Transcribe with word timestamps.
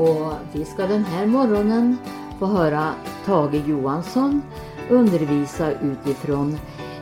och 0.00 0.32
vi 0.52 0.64
ska 0.64 0.86
den 0.86 1.04
här 1.04 1.26
morgonen 1.26 1.98
få 2.38 2.46
höra 2.46 2.94
Tage 3.26 3.54
Johansson 3.54 4.42
undervisa 4.90 5.72
utifrån 5.72 6.58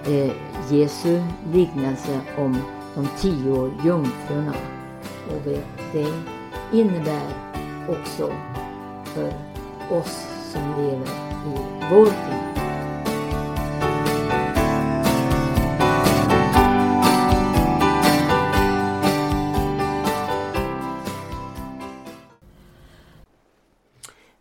eh, 0.07 0.33
Jesu 0.71 1.23
liknelse 1.53 2.21
om 2.39 2.59
de 2.95 3.09
tio 3.19 3.71
jungfrurna 3.85 4.55
och 5.29 5.53
det 5.93 6.07
innebär 6.73 7.29
också 7.89 8.33
för 9.05 9.33
oss 9.91 10.27
som 10.53 10.63
lever 10.83 11.09
i 11.47 11.59
vår 11.91 12.07
tid. 12.07 12.38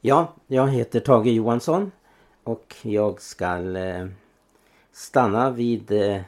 Ja, 0.08 0.34
jag 0.48 0.68
heter 0.68 1.00
Tage 1.00 1.28
Johansson 1.28 1.92
och 2.44 2.76
jag 2.82 3.22
ska 3.22 3.78
eh, 3.78 4.08
stanna 4.92 5.52
vid 5.52 5.92
eh, 5.92 6.22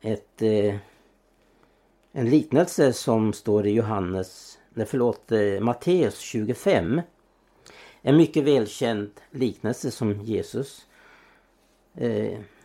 ett, 0.00 0.42
eh, 0.42 0.76
en 2.12 2.30
liknelse 2.30 2.92
som 2.92 3.32
står 3.32 3.66
i 3.66 3.70
Johannes, 3.70 4.58
nej 4.70 4.86
förlåt, 4.86 5.30
Matteus 5.60 6.18
25. 6.18 7.00
En 8.02 8.16
mycket 8.16 8.44
välkänd 8.44 9.10
liknelse 9.30 9.90
som 9.90 10.20
Jesus 10.20 10.86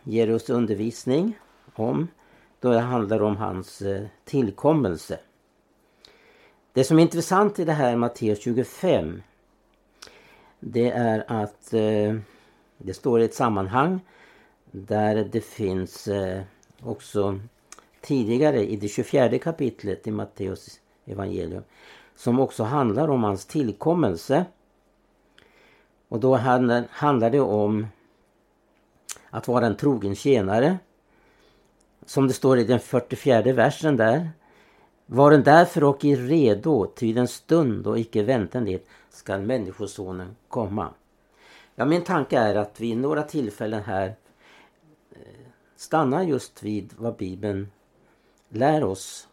ger 0.02 0.34
oss 0.34 0.50
undervisning 0.50 1.38
om 1.74 2.08
då 2.60 2.70
det 2.70 2.80
handlar 2.80 3.22
om 3.22 3.36
hans 3.36 3.82
tillkommelse. 4.24 5.18
Det 6.72 6.84
som 6.84 6.98
är 6.98 7.02
intressant 7.02 7.58
i 7.58 7.64
det 7.64 7.72
här 7.72 7.96
Matteus 7.96 8.42
25 8.42 9.22
det 10.66 10.90
är 10.90 11.24
att 11.26 11.74
eh, 11.74 12.14
det 12.78 12.94
står 12.94 13.20
i 13.20 13.24
ett 13.24 13.34
sammanhang 13.34 14.00
där 14.70 15.28
det 15.32 15.40
finns 15.40 16.08
eh, 16.08 16.42
också 16.82 17.40
tidigare 18.00 18.66
i 18.66 18.76
det 18.76 18.88
24 18.88 19.38
kapitlet 19.38 20.06
i 20.06 20.10
Matteus 20.10 20.80
evangelium 21.04 21.62
som 22.14 22.40
också 22.40 22.62
handlar 22.62 23.08
om 23.08 23.24
hans 23.24 23.46
tillkommelse. 23.46 24.44
Och 26.08 26.20
då 26.20 26.36
handlar, 26.36 26.84
handlar 26.90 27.30
det 27.30 27.40
om 27.40 27.86
att 29.30 29.48
vara 29.48 29.66
en 29.66 29.76
trogen 29.76 30.14
tjänare. 30.14 30.78
Som 32.06 32.28
det 32.28 32.34
står 32.34 32.58
i 32.58 32.64
den 32.64 32.80
44 32.80 33.52
versen 33.52 33.96
där. 33.96 34.30
Var 35.06 35.30
den 35.30 35.42
därför 35.42 35.84
och 35.84 36.04
i 36.04 36.16
redo, 36.16 36.86
ty 36.86 37.12
den 37.12 37.28
stund 37.28 37.86
och 37.86 37.98
icke 37.98 38.22
väntan 38.22 38.64
det 38.64 38.86
skall 39.10 39.40
Människosonen 39.40 40.36
komma. 40.48 40.94
Ja, 41.74 41.84
min 41.84 42.04
tanke 42.04 42.38
är 42.38 42.54
att 42.54 42.80
vi 42.80 42.92
vid 42.92 42.94
några 42.94 43.22
tillfällen 43.22 43.82
här 43.82 44.16
eh, 45.10 45.46
stannar 45.76 46.22
just 46.22 46.62
vid 46.62 46.94
vad 46.96 47.16
Bibeln 47.16 47.70
lär 48.48 48.84
oss. 48.84 49.28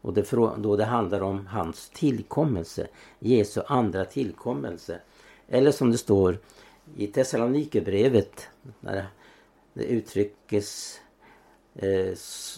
Och 0.00 0.14
det, 0.14 0.30
då 0.56 0.76
det 0.76 0.84
handlar 0.84 1.20
om 1.20 1.46
hans 1.46 1.90
tillkommelse, 1.90 2.86
Jesu 3.18 3.62
andra 3.66 4.04
tillkommelse. 4.04 5.00
Eller 5.48 5.72
som 5.72 5.90
det 5.90 5.98
står 5.98 6.38
i 6.96 7.06
Thessalonikerbrevet, 7.06 8.48
när 8.80 9.06
det 9.72 9.84
uttryckes 9.84 11.00
eh, 11.74 12.14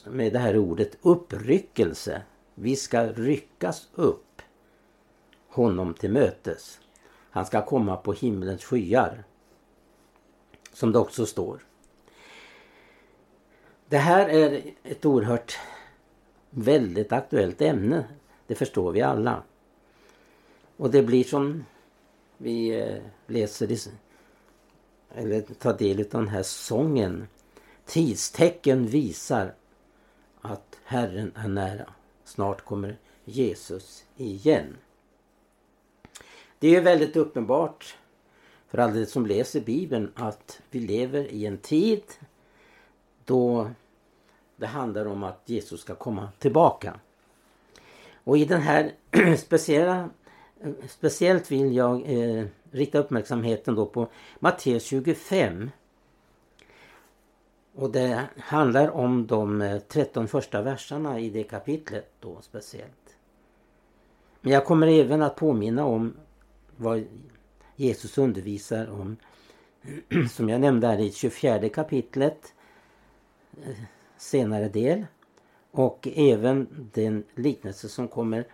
med 0.06 0.32
det 0.32 0.38
här 0.38 0.58
ordet 0.58 0.96
uppryckelse. 1.02 2.22
Vi 2.54 2.76
ska 2.76 3.06
ryckas 3.06 3.88
upp 3.94 4.42
honom 5.48 5.94
till 5.94 6.10
mötes. 6.10 6.80
Han 7.30 7.46
ska 7.46 7.64
komma 7.64 7.96
på 7.96 8.12
himlens 8.12 8.64
skyar. 8.64 9.24
Som 10.72 10.92
det 10.92 10.98
också 10.98 11.26
står. 11.26 11.66
Det 13.88 13.98
här 13.98 14.28
är 14.28 14.62
ett 14.82 15.04
oerhört 15.04 15.58
väldigt 16.50 17.12
aktuellt 17.12 17.62
ämne. 17.62 18.04
Det 18.46 18.54
förstår 18.54 18.92
vi 18.92 19.02
alla. 19.02 19.42
Och 20.76 20.90
det 20.90 21.02
blir 21.02 21.24
som 21.24 21.64
vi 22.36 22.80
eh, 22.80 23.02
läser 23.26 23.72
i, 23.72 23.78
eller 25.14 25.40
tar 25.40 25.78
del 25.78 26.00
av 26.00 26.06
den 26.10 26.28
här 26.28 26.42
sången. 26.42 27.28
Tidstecken 27.84 28.86
visar 28.86 29.54
att 30.40 30.78
Herren 30.84 31.32
är 31.34 31.48
nära. 31.48 31.92
Snart 32.32 32.64
kommer 32.64 32.96
Jesus 33.24 34.04
igen. 34.16 34.76
Det 36.58 36.76
är 36.76 36.80
väldigt 36.80 37.16
uppenbart 37.16 37.96
för 38.68 38.78
alla 38.78 39.06
som 39.06 39.26
läser 39.26 39.60
Bibeln 39.60 40.12
att 40.14 40.60
vi 40.70 40.80
lever 40.80 41.32
i 41.32 41.46
en 41.46 41.58
tid 41.58 42.02
då 43.24 43.70
det 44.56 44.66
handlar 44.66 45.06
om 45.06 45.22
att 45.22 45.42
Jesus 45.46 45.80
ska 45.80 45.94
komma 45.94 46.28
tillbaka. 46.38 47.00
Och 48.24 48.38
i 48.38 48.44
den 48.44 48.60
här 48.60 48.92
speciella 49.36 50.10
Speciellt 50.88 51.50
vill 51.50 51.76
jag 51.76 52.02
eh, 52.06 52.44
rikta 52.70 52.98
uppmärksamheten 52.98 53.74
då 53.74 53.86
på 53.86 54.08
Matteus 54.38 54.84
25. 54.84 55.70
Och 57.74 57.90
det 57.90 58.28
handlar 58.38 58.90
om 58.90 59.26
de 59.26 59.62
eh, 59.62 59.78
13 59.78 60.28
första 60.28 60.62
verserna 60.62 61.20
i 61.20 61.30
det 61.30 61.42
kapitlet 61.42 62.10
då 62.20 62.38
speciellt. 62.40 63.16
Men 64.40 64.52
jag 64.52 64.64
kommer 64.64 64.86
även 64.86 65.22
att 65.22 65.36
påminna 65.36 65.84
om 65.84 66.14
vad 66.76 67.04
Jesus 67.76 68.18
undervisar 68.18 68.90
om 68.90 69.16
som 70.30 70.48
jag 70.48 70.60
nämnde 70.60 70.86
här 70.86 71.00
i 71.00 71.12
24 71.12 71.68
kapitlet 71.68 72.54
eh, 73.62 73.76
senare 74.16 74.68
del 74.68 75.06
och 75.70 76.08
även 76.14 76.88
den 76.92 77.24
liknelse 77.34 77.88
som 77.88 78.08
kommer 78.08 78.44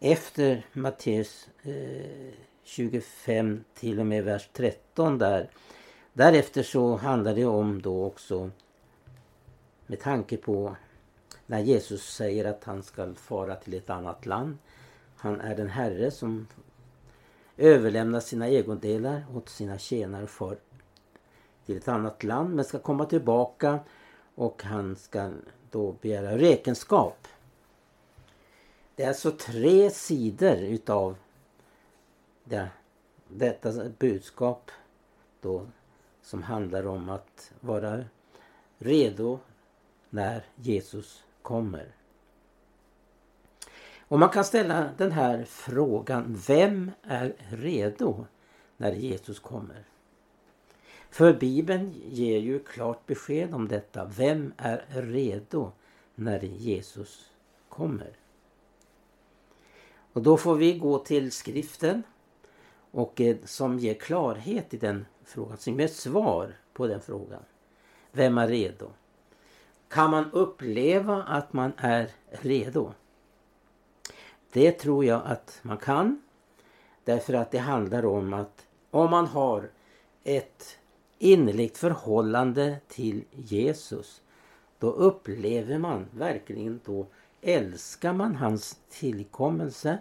efter 0.00 0.66
Matteus 0.72 1.48
eh, 1.62 2.34
25 2.64 3.64
till 3.74 4.00
och 4.00 4.06
med 4.06 4.24
vers 4.24 4.48
13 4.52 5.18
där. 5.18 5.50
Därefter 6.20 6.62
så 6.62 6.96
handlar 6.96 7.34
det 7.34 7.44
om 7.44 7.82
då 7.82 8.04
också 8.04 8.50
med 9.86 10.00
tanke 10.00 10.36
på 10.36 10.76
när 11.46 11.60
Jesus 11.60 12.14
säger 12.14 12.44
att 12.44 12.64
han 12.64 12.82
ska 12.82 13.14
fara 13.14 13.56
till 13.56 13.74
ett 13.74 13.90
annat 13.90 14.26
land. 14.26 14.58
Han 15.16 15.40
är 15.40 15.56
den 15.56 15.68
Herre 15.68 16.10
som 16.10 16.46
överlämnar 17.56 18.20
sina 18.20 18.46
ägodelar 18.46 19.24
åt 19.34 19.48
sina 19.48 19.78
tjänare 19.78 20.26
för 20.26 20.56
till 21.66 21.76
ett 21.76 21.88
annat 21.88 22.24
land 22.24 22.54
men 22.54 22.64
ska 22.64 22.78
komma 22.78 23.04
tillbaka 23.04 23.78
och 24.34 24.62
han 24.62 24.96
ska 24.96 25.30
då 25.70 25.92
begära 25.92 26.38
räkenskap. 26.38 27.28
Det 28.94 29.02
är 29.02 29.08
alltså 29.08 29.30
tre 29.30 29.90
sidor 29.90 30.56
utav 30.56 31.16
det, 32.44 32.68
detta 33.28 33.88
budskap 33.98 34.70
då 35.40 35.66
som 36.22 36.42
handlar 36.42 36.86
om 36.86 37.08
att 37.08 37.52
vara 37.60 38.04
redo 38.78 39.38
när 40.10 40.44
Jesus 40.56 41.24
kommer. 41.42 41.86
Och 43.98 44.18
man 44.18 44.28
kan 44.28 44.44
ställa 44.44 44.90
den 44.96 45.12
här 45.12 45.44
frågan, 45.44 46.40
vem 46.46 46.90
är 47.02 47.34
redo 47.48 48.26
när 48.76 48.92
Jesus 48.92 49.38
kommer? 49.38 49.84
För 51.10 51.32
Bibeln 51.32 51.94
ger 52.10 52.38
ju 52.38 52.58
klart 52.58 53.06
besked 53.06 53.54
om 53.54 53.68
detta. 53.68 54.04
Vem 54.04 54.52
är 54.56 54.84
redo 54.88 55.72
när 56.14 56.40
Jesus 56.40 57.30
kommer? 57.68 58.10
Och 60.12 60.22
då 60.22 60.36
får 60.36 60.54
vi 60.54 60.78
gå 60.78 60.98
till 60.98 61.32
skriften 61.32 62.02
och 62.90 63.20
eh, 63.20 63.36
som 63.44 63.78
ger 63.78 63.94
klarhet 63.94 64.74
i 64.74 64.76
den 64.76 65.06
frågan, 65.30 65.56
som 65.56 65.80
ett 65.80 65.94
svar 65.94 66.56
på 66.72 66.86
den 66.86 67.00
frågan. 67.00 67.42
Vem 68.12 68.38
är 68.38 68.48
redo? 68.48 68.90
Kan 69.88 70.10
man 70.10 70.30
uppleva 70.32 71.22
att 71.22 71.52
man 71.52 71.72
är 71.76 72.10
redo? 72.30 72.92
Det 74.52 74.72
tror 74.72 75.04
jag 75.04 75.22
att 75.24 75.58
man 75.62 75.76
kan. 75.78 76.22
Därför 77.04 77.34
att 77.34 77.50
det 77.50 77.58
handlar 77.58 78.04
om 78.04 78.34
att 78.34 78.66
om 78.90 79.10
man 79.10 79.26
har 79.26 79.70
ett 80.24 80.78
innerligt 81.18 81.78
förhållande 81.78 82.76
till 82.88 83.24
Jesus 83.32 84.22
då 84.78 84.90
upplever 84.90 85.78
man 85.78 86.06
verkligen 86.12 86.80
då 86.84 87.06
älskar 87.40 88.12
man 88.12 88.36
hans 88.36 88.78
tillkommelse 88.88 89.98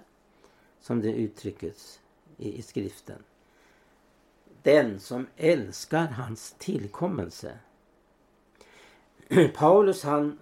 som 0.81 1.01
det 1.01 1.13
uttryckes 1.13 1.99
i, 2.37 2.57
i 2.57 2.61
skriften. 2.61 3.23
Den 4.63 4.99
som 4.99 5.27
älskar 5.37 6.07
hans 6.07 6.55
tillkommelse. 6.57 7.59
Paulus 9.55 10.03
han 10.03 10.39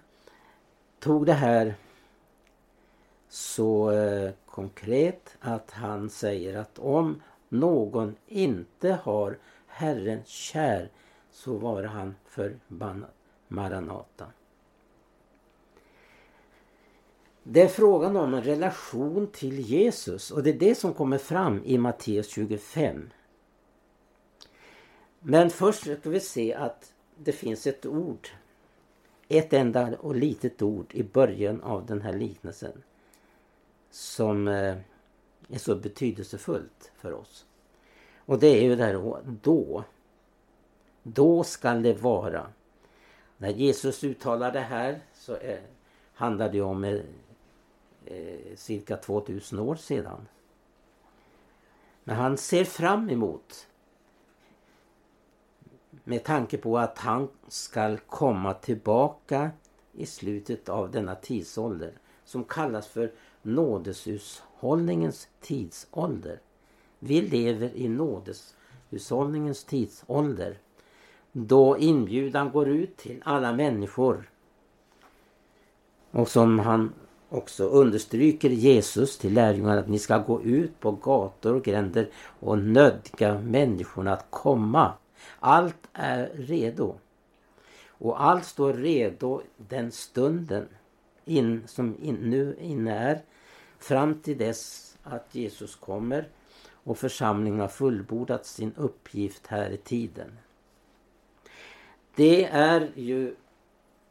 tog 0.98 1.26
det 1.26 1.32
här 1.32 1.74
så 3.28 3.90
eh, 3.90 4.30
konkret 4.46 5.36
att 5.40 5.70
han 5.70 6.10
säger 6.10 6.58
att 6.58 6.78
om 6.78 7.22
någon 7.48 8.16
inte 8.26 8.98
har 9.02 9.38
Herren 9.66 10.22
kär 10.24 10.90
så 11.30 11.56
var 11.56 11.82
han 11.82 12.14
förbannad. 12.26 13.10
Maranata. 13.48 14.26
Det 17.42 17.62
är 17.62 17.68
frågan 17.68 18.16
om 18.16 18.34
en 18.34 18.42
relation 18.42 19.26
till 19.26 19.60
Jesus 19.60 20.30
och 20.30 20.42
det 20.42 20.50
är 20.50 20.58
det 20.58 20.74
som 20.74 20.94
kommer 20.94 21.18
fram 21.18 21.62
i 21.64 21.78
Matteus 21.78 22.28
25. 22.28 23.10
Men 25.20 25.50
först 25.50 25.80
ska 25.80 26.10
vi 26.10 26.20
se 26.20 26.54
att 26.54 26.92
det 27.16 27.32
finns 27.32 27.66
ett 27.66 27.86
ord. 27.86 28.28
Ett 29.28 29.52
enda 29.52 29.96
och 30.00 30.16
litet 30.16 30.62
ord 30.62 30.94
i 30.94 31.02
början 31.02 31.62
av 31.62 31.86
den 31.86 32.02
här 32.02 32.12
liknelsen. 32.12 32.82
Som 33.90 34.48
eh, 34.48 34.76
är 35.48 35.58
så 35.58 35.76
betydelsefullt 35.76 36.92
för 36.96 37.12
oss. 37.12 37.46
Och 38.16 38.38
det 38.38 38.46
är 38.46 38.62
ju 38.62 38.76
det 38.76 38.84
här 38.84 39.22
då. 39.42 39.84
Då 41.02 41.44
skall 41.44 41.82
det 41.82 42.02
vara. 42.02 42.46
När 43.36 43.50
Jesus 43.50 44.04
uttalar 44.04 44.52
det 44.52 44.60
här 44.60 45.00
så 45.14 45.32
är, 45.32 45.60
handlar 46.14 46.52
det 46.52 46.60
om 46.60 46.84
eh, 46.84 47.00
eh 48.04 48.56
cirka 48.56 48.96
2000 48.96 49.58
år 49.58 49.74
sedan. 49.76 50.28
Men 52.04 52.16
han 52.16 52.36
ser 52.36 52.64
fram 52.64 53.10
emot 53.10 53.68
med 56.08 56.24
tanke 56.24 56.58
på 56.58 56.78
att 56.78 56.98
han 56.98 57.28
skall 57.48 57.98
komma 57.98 58.54
tillbaka 58.54 59.50
i 59.92 60.06
slutet 60.06 60.68
av 60.68 60.90
denna 60.90 61.14
tidsålder 61.14 61.92
som 62.24 62.44
kallas 62.44 62.88
för 62.88 63.12
nådeshushållningens 63.42 65.28
tidsålder. 65.40 66.40
Vi 66.98 67.22
lever 67.22 67.70
i 67.74 67.88
nådeshushållningens 67.88 69.64
tidsålder 69.64 70.58
då 71.32 71.78
inbjudan 71.78 72.50
går 72.50 72.68
ut 72.68 72.96
till 72.96 73.22
alla 73.24 73.52
människor 73.52 74.30
och 76.10 76.28
som 76.28 76.58
han 76.58 76.92
också 77.28 77.64
understryker 77.64 78.50
Jesus 78.50 79.18
till 79.18 79.34
lärjungarna 79.34 79.80
att 79.80 79.88
ni 79.88 79.98
ska 79.98 80.18
gå 80.18 80.42
ut 80.42 80.80
på 80.80 80.92
gator 80.92 81.54
och 81.54 81.64
gränder 81.64 82.08
och 82.40 82.58
nödga 82.58 83.38
människorna 83.38 84.12
att 84.12 84.26
komma. 84.30 84.92
Allt 85.40 85.88
är 85.92 86.30
redo. 86.34 86.98
Och 87.86 88.22
allt 88.22 88.44
står 88.44 88.72
redo 88.72 89.42
den 89.56 89.92
stunden 89.92 90.68
in, 91.24 91.62
som 91.66 91.96
in, 92.02 92.14
nu 92.14 92.56
inne 92.60 92.98
är 92.98 93.22
fram 93.78 94.20
till 94.20 94.38
dess 94.38 94.96
att 95.02 95.34
Jesus 95.34 95.76
kommer 95.76 96.28
och 96.70 96.98
församlingen 96.98 97.60
har 97.60 97.68
fullbordat 97.68 98.46
sin 98.46 98.72
uppgift 98.76 99.46
här 99.46 99.70
i 99.70 99.76
tiden. 99.76 100.38
Det 102.14 102.44
är 102.44 102.90
ju 102.94 103.34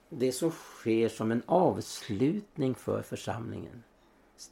det 0.10 0.32
som 0.32 0.52
sker 0.52 1.10
som 1.10 1.32
en 1.32 1.44
avslutning 1.46 2.76
för 2.76 3.02
församlingens 3.02 3.84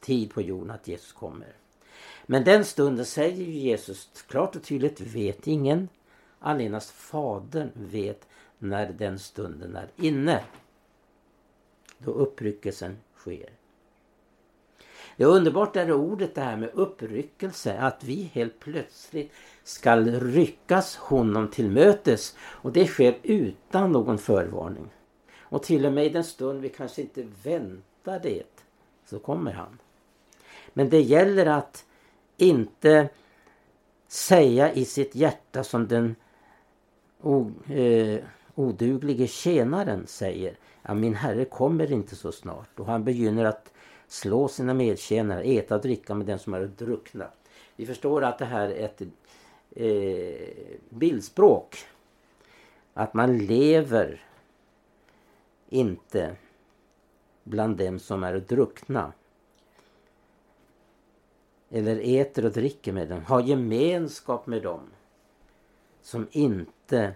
tid 0.00 0.30
på 0.30 0.42
jorden 0.42 0.70
att 0.70 0.88
Jesus 0.88 1.12
kommer. 1.12 1.52
Men 2.26 2.44
den 2.44 2.64
stunden 2.64 3.06
säger 3.06 3.44
Jesus 3.44 4.10
klart 4.28 4.56
och 4.56 4.62
tydligt 4.62 5.00
vet 5.00 5.46
ingen. 5.46 5.88
Allenast 6.38 6.90
Fadern 6.90 7.70
vet 7.74 8.28
när 8.58 8.92
den 8.92 9.18
stunden 9.18 9.76
är 9.76 9.88
inne. 9.96 10.44
Då 11.98 12.10
uppryckelsen 12.10 12.96
sker. 13.16 13.50
Det 15.16 15.24
är 15.24 15.28
underbart 15.28 15.74
det 15.74 15.80
här 15.80 15.92
ordet 15.92 16.34
det 16.34 16.40
här 16.40 16.56
med 16.56 16.70
uppryckelse. 16.74 17.78
Att 17.78 18.04
vi 18.04 18.30
helt 18.32 18.60
plötsligt 18.60 19.32
skall 19.64 20.20
ryckas 20.20 20.96
honom 20.96 21.48
till 21.48 21.70
mötes. 21.70 22.36
Och 22.38 22.72
det 22.72 22.86
sker 22.86 23.18
utan 23.22 23.92
någon 23.92 24.18
förvarning. 24.18 24.90
Och 25.38 25.62
till 25.62 25.86
och 25.86 25.92
med 25.92 26.06
i 26.06 26.08
den 26.08 26.24
stund 26.24 26.60
vi 26.60 26.68
kanske 26.68 27.02
inte 27.02 27.26
väntar 27.42 28.20
det 28.22 28.62
så 29.04 29.18
kommer 29.18 29.52
han. 29.52 29.78
Men 30.72 30.90
det 30.90 31.00
gäller 31.00 31.46
att 31.46 31.84
inte 32.36 33.08
säga 34.08 34.72
i 34.72 34.84
sitt 34.84 35.14
hjärta 35.14 35.64
som 35.64 35.88
den 35.88 36.16
eh, 37.68 38.24
oduglige 38.54 39.26
tjänaren 39.26 40.06
säger. 40.06 40.56
att 40.82 40.96
min 40.96 41.14
herre 41.14 41.44
kommer 41.44 41.92
inte 41.92 42.16
så 42.16 42.32
snart. 42.32 42.80
Och 42.80 42.86
han 42.86 43.04
begynner 43.04 43.44
att 43.44 43.72
slå 44.08 44.48
sina 44.48 44.74
medtjänare, 44.74 45.42
äta 45.42 45.74
och 45.76 45.82
dricka 45.82 46.14
med 46.14 46.26
den 46.26 46.38
som 46.38 46.54
är 46.54 46.66
druckna. 46.66 47.26
Vi 47.76 47.86
förstår 47.86 48.24
att 48.24 48.38
det 48.38 48.44
här 48.44 48.68
är 48.68 48.84
ett 48.84 49.02
eh, 49.70 50.48
bildspråk. 50.88 51.76
Att 52.94 53.14
man 53.14 53.38
lever 53.38 54.24
inte 55.68 56.36
bland 57.44 57.76
dem 57.76 57.98
som 57.98 58.24
är 58.24 58.38
druckna. 58.38 59.12
Eller 61.70 62.20
äter 62.20 62.44
och 62.44 62.52
dricker 62.52 62.92
med 62.92 63.08
dem. 63.08 63.24
Har 63.24 63.42
gemenskap 63.42 64.46
med 64.46 64.62
dem 64.62 64.80
som 66.02 66.26
inte 66.30 66.75
eh, 66.92 67.10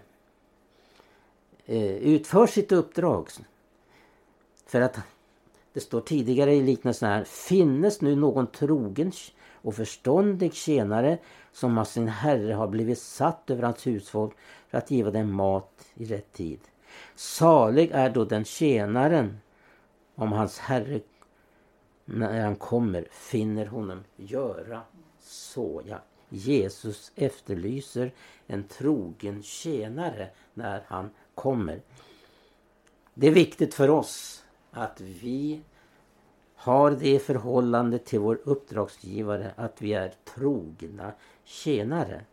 utför 1.95 2.47
sitt 2.47 2.71
uppdrag. 2.71 3.29
För 4.65 4.81
att 4.81 4.99
det 5.73 5.79
står 5.79 6.01
tidigare 6.01 6.53
i 6.53 6.61
liknelsen 6.61 7.09
här. 7.09 7.23
Finnes 7.23 8.01
nu 8.01 8.15
någon 8.15 8.47
trogen 8.47 9.11
och 9.51 9.75
förståndig 9.75 10.53
tjänare 10.53 11.17
som 11.51 11.77
av 11.77 11.85
sin 11.85 12.07
herre 12.07 12.53
har 12.53 12.67
blivit 12.67 12.99
satt 12.99 13.49
över 13.49 13.63
hans 13.63 13.87
husfolk 13.87 14.33
för 14.67 14.77
att 14.77 14.91
giva 14.91 15.11
dem 15.11 15.33
mat 15.33 15.85
i 15.93 16.05
rätt 16.05 16.33
tid. 16.33 16.59
Salig 17.15 17.91
är 17.91 18.09
då 18.09 18.25
den 18.25 18.45
tjänaren 18.45 19.39
om 20.15 20.31
hans 20.31 20.59
herre 20.59 20.99
när 22.05 22.41
han 22.41 22.55
kommer 22.55 23.07
finner 23.11 23.65
honom 23.65 24.03
göra 24.15 24.81
så. 25.19 25.81
Ja, 25.85 25.97
Jesus 26.33 27.11
efterlyser 27.15 28.11
en 28.47 28.63
trogen 28.63 29.43
tjänare 29.43 30.29
när 30.53 30.83
han 30.87 31.09
kommer. 31.35 31.81
Det 33.13 33.27
är 33.27 33.31
viktigt 33.31 33.73
för 33.73 33.89
oss 33.89 34.43
att 34.71 35.01
vi 35.01 35.61
har 36.55 36.91
det 36.91 37.19
förhållande 37.19 37.99
till 37.99 38.19
vår 38.19 38.39
uppdragsgivare 38.43 39.53
att 39.55 39.81
vi 39.81 39.93
är 39.93 40.13
trogna 40.35 41.11
tjänare. 41.43 42.25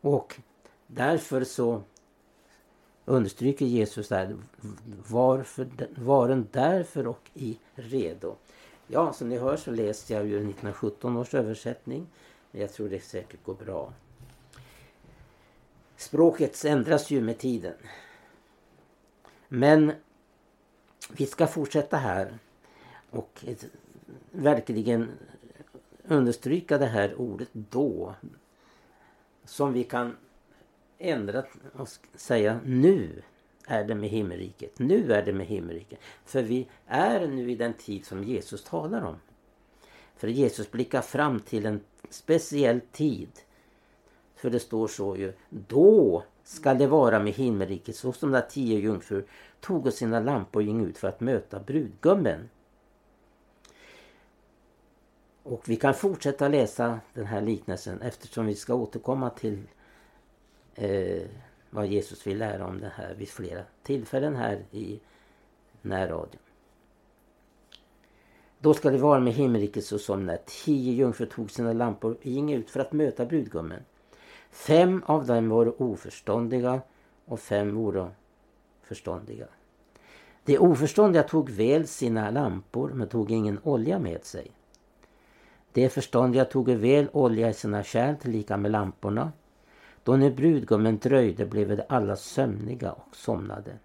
Och 0.00 0.40
därför 0.86 1.44
så 1.44 1.82
understryker 3.04 3.66
Jesus 3.66 4.08
där 4.08 4.36
varför, 5.08 5.68
varen 5.96 6.48
därför 6.52 7.06
och 7.06 7.30
i 7.34 7.58
redo. 7.74 8.36
Ja, 8.86 9.12
som 9.12 9.28
ni 9.28 9.38
hör 9.38 9.56
så 9.56 9.70
läste 9.70 10.12
jag 10.12 10.26
ju 10.26 10.36
1917 10.36 11.16
års 11.16 11.34
översättning. 11.34 12.06
Men 12.50 12.60
jag 12.60 12.72
tror 12.72 12.88
det 12.88 13.00
säkert 13.00 13.44
går 13.44 13.54
bra. 13.54 13.92
Språket 15.96 16.64
ändras 16.64 17.10
ju 17.10 17.20
med 17.20 17.38
tiden. 17.38 17.74
Men 19.48 19.92
vi 21.10 21.26
ska 21.26 21.46
fortsätta 21.46 21.96
här 21.96 22.38
och 23.10 23.44
verkligen 24.30 25.10
understryka 26.04 26.78
det 26.78 26.86
här 26.86 27.14
ordet 27.14 27.48
då. 27.52 28.14
Som 29.44 29.72
vi 29.72 29.84
kan 29.84 30.16
ändra 30.98 31.44
och 31.72 31.88
säga 32.14 32.60
nu 32.64 33.22
är 33.66 33.84
det 33.84 33.94
med 33.94 34.10
himmelriket. 34.10 34.78
Nu 34.78 35.12
är 35.12 35.22
det 35.22 35.32
med 35.32 35.46
himmelriket. 35.46 35.98
För 36.24 36.42
vi 36.42 36.68
är 36.86 37.26
nu 37.26 37.50
i 37.50 37.54
den 37.54 37.74
tid 37.74 38.06
som 38.06 38.24
Jesus 38.24 38.64
talar 38.64 39.02
om. 39.02 39.16
För 40.16 40.28
Jesus 40.28 40.70
blickar 40.70 41.02
fram 41.02 41.40
till 41.40 41.66
en 41.66 41.80
speciell 42.10 42.80
tid. 42.92 43.30
För 44.36 44.50
det 44.50 44.60
står 44.60 44.88
så 44.88 45.16
ju. 45.16 45.32
Då 45.48 46.24
ska 46.44 46.74
det 46.74 46.86
vara 46.86 47.18
med 47.18 47.32
himmelriket 47.32 47.96
så 47.96 48.12
som 48.12 48.32
de 48.32 48.42
tio 48.50 48.78
jungfrur 48.78 49.26
tog 49.60 49.92
sina 49.92 50.20
lampor 50.20 50.60
och 50.60 50.68
gick 50.68 50.88
ut 50.88 50.98
för 50.98 51.08
att 51.08 51.20
möta 51.20 51.60
brudgummen. 51.60 52.48
Och 55.42 55.68
vi 55.68 55.76
kan 55.76 55.94
fortsätta 55.94 56.48
läsa 56.48 57.00
den 57.14 57.26
här 57.26 57.40
liknelsen 57.40 58.00
eftersom 58.00 58.46
vi 58.46 58.54
ska 58.54 58.74
återkomma 58.74 59.30
till 59.30 59.62
eh, 60.74 61.22
vad 61.74 61.86
Jesus 61.86 62.26
vill 62.26 62.38
lära 62.38 62.66
om 62.66 62.80
det 62.80 62.92
här 62.96 63.14
vid 63.14 63.28
flera 63.28 63.62
tillfällen 63.82 64.36
här 64.36 64.64
i 64.70 65.00
närradion. 65.82 66.40
Då 68.58 68.74
ska 68.74 68.90
det 68.90 68.98
vara 68.98 69.20
med 69.20 69.32
himmelriket 69.32 69.84
så 69.84 69.98
som 69.98 70.26
när 70.26 70.38
tio 70.46 70.92
jungfrur 70.92 71.26
tog 71.26 71.50
sina 71.50 71.72
lampor 71.72 72.12
och 72.12 72.26
ging 72.26 72.52
ut 72.52 72.70
för 72.70 72.80
att 72.80 72.92
möta 72.92 73.26
brudgummen. 73.26 73.80
Fem 74.50 75.02
av 75.06 75.26
dem 75.26 75.48
var 75.48 75.82
oförståndiga 75.82 76.80
och 77.24 77.40
fem 77.40 77.74
vore 77.74 78.10
förståndiga. 78.82 79.46
De 80.44 80.58
oförståndiga 80.58 81.22
tog 81.22 81.50
väl 81.50 81.86
sina 81.86 82.30
lampor 82.30 82.90
men 82.94 83.08
tog 83.08 83.30
ingen 83.30 83.60
olja 83.62 83.98
med 83.98 84.24
sig. 84.24 84.50
De 85.72 85.88
förståndiga 85.88 86.44
tog 86.44 86.70
väl 86.70 87.08
olja 87.12 87.50
i 87.50 87.54
sina 87.54 87.82
kärl 87.82 88.14
tillika 88.16 88.56
med 88.56 88.70
lamporna. 88.70 89.32
Då 90.04 90.16
när 90.16 90.30
brudgummen 90.30 90.98
dröjde 90.98 91.46
blev 91.46 91.76
de 91.76 91.82
alla 91.88 92.16
sömniga 92.16 92.92
och 92.92 93.16
somnade. 93.16 93.78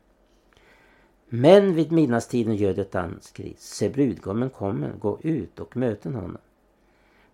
Men 1.30 1.76
vid 1.76 1.92
midnattstiden 1.92 2.56
ljöd 2.56 2.80
ett 2.80 2.96
anskri. 2.96 3.56
Se 3.58 3.90
brudgummen 3.90 4.50
kommer, 4.50 4.92
gå 5.00 5.20
ut 5.22 5.60
och 5.60 5.78
möten 5.78 6.16
honom. 6.16 6.38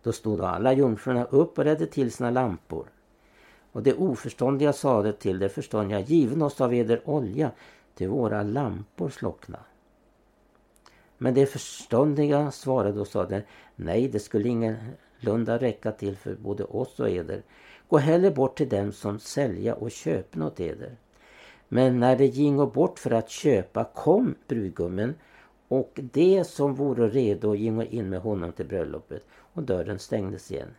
Då 0.03 0.11
stod 0.11 0.41
alla 0.41 0.73
jungfrurna 0.73 1.25
upp 1.25 1.57
och 1.57 1.63
redde 1.63 1.85
till 1.85 2.11
sina 2.11 2.31
lampor. 2.31 2.87
Och 3.71 3.83
det 3.83 3.93
oförståndiga 3.93 4.73
sade 4.73 5.13
till 5.13 5.39
det 5.39 5.49
förståndiga, 5.49 5.99
given 5.99 6.41
oss 6.41 6.61
av 6.61 6.73
eder 6.73 7.09
olja, 7.09 7.51
till 7.95 8.09
våra 8.09 8.43
lampor 8.43 9.09
slockna. 9.09 9.59
Men 11.17 11.33
det 11.33 11.45
förståndiga 11.45 12.51
svarade 12.51 12.99
och 12.99 13.07
sade, 13.07 13.43
nej 13.75 14.07
det 14.07 14.19
skulle 14.19 14.49
ingalunda 14.49 15.57
räcka 15.57 15.91
till 15.91 16.15
för 16.15 16.35
både 16.35 16.63
oss 16.63 16.99
och 16.99 17.09
eder. 17.09 17.41
Gå 17.89 17.97
heller 17.97 18.31
bort 18.31 18.57
till 18.57 18.69
dem 18.69 18.91
som 18.91 19.19
sälja 19.19 19.75
och 19.75 19.91
köpa 19.91 20.45
åt 20.45 20.59
eder. 20.59 20.97
Men 21.67 21.99
när 21.99 22.15
de 22.15 22.25
gingo 22.25 22.65
bort 22.65 22.99
för 22.99 23.11
att 23.11 23.29
köpa 23.29 23.83
kom 23.83 24.35
brudgummen 24.47 25.15
och 25.67 25.99
de 26.13 26.43
som 26.43 26.75
vore 26.75 27.09
redo 27.09 27.55
gingo 27.55 27.83
in 27.83 28.09
med 28.09 28.19
honom 28.19 28.51
till 28.51 28.65
bröllopet 28.65 29.25
och 29.31 29.63
dörren 29.63 29.99
stängdes 29.99 30.51
igen. 30.51 30.75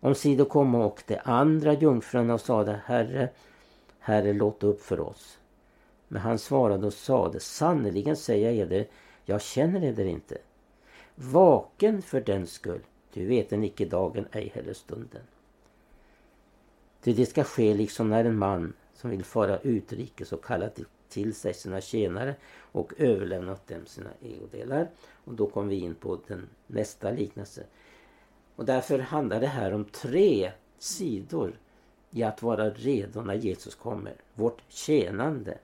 Omsider 0.00 0.44
kom 0.44 0.74
och 0.74 1.02
de 1.06 1.18
andra 1.24 1.72
jungfrurna 1.72 2.34
och 2.34 2.40
sade 2.40 2.80
Herre, 2.84 3.28
Herre 3.98 4.32
låt 4.32 4.64
upp 4.64 4.82
för 4.82 5.00
oss. 5.00 5.38
Men 6.08 6.22
han 6.22 6.38
svarade 6.38 6.86
och 6.86 6.92
sade 6.92 7.40
sannerligen 7.40 8.16
säger 8.16 8.46
jag 8.46 8.56
eder, 8.56 8.86
jag 9.24 9.42
känner 9.42 9.84
eder 9.84 10.04
inte. 10.04 10.38
Vaken 11.14 12.02
för 12.02 12.20
den 12.20 12.46
skull, 12.46 12.80
du 13.12 13.26
vet 13.26 13.50
den 13.50 13.64
icke 13.64 13.84
dagen, 13.84 14.26
ej 14.32 14.52
heller 14.54 14.72
stunden. 14.72 15.22
Ty 17.02 17.12
det 17.12 17.26
ska 17.26 17.44
ske 17.44 17.74
liksom 17.74 18.10
när 18.10 18.24
en 18.24 18.38
man 18.38 18.72
som 18.94 19.10
vill 19.10 19.24
fara 19.24 19.58
utrikes 19.58 20.32
och 20.32 20.44
kalla 20.44 20.70
till 21.08 21.34
sig 21.34 21.54
sina 21.54 21.80
tjänare 21.80 22.34
och 22.58 22.92
överlämna 22.98 23.52
åt 23.52 23.66
dem 23.66 23.86
sina 23.86 24.10
ägodelar. 24.22 24.88
Och 25.24 25.34
då 25.34 25.46
kommer 25.46 25.68
vi 25.68 25.78
in 25.78 25.94
på 25.94 26.18
den 26.26 26.48
nästa 26.66 27.10
liknelse. 27.10 27.64
Och 28.56 28.64
därför 28.64 28.98
handlar 28.98 29.40
det 29.40 29.46
här 29.46 29.72
om 29.72 29.84
tre 29.84 30.52
sidor 30.78 31.58
i 32.10 32.22
att 32.22 32.42
vara 32.42 32.70
redo 32.70 33.20
när 33.20 33.34
Jesus 33.34 33.74
kommer. 33.74 34.14
Vårt 34.34 34.62
tjänande. 34.68 35.58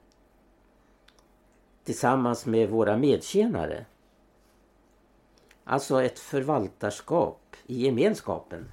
Tillsammans 1.85 2.47
med 2.47 2.71
våra 2.71 2.97
medtjänare. 2.97 3.87
Alltså 5.65 6.03
ett 6.03 6.19
förvaltarskap 6.19 7.57
i 7.67 7.83
gemenskapen. 7.83 8.69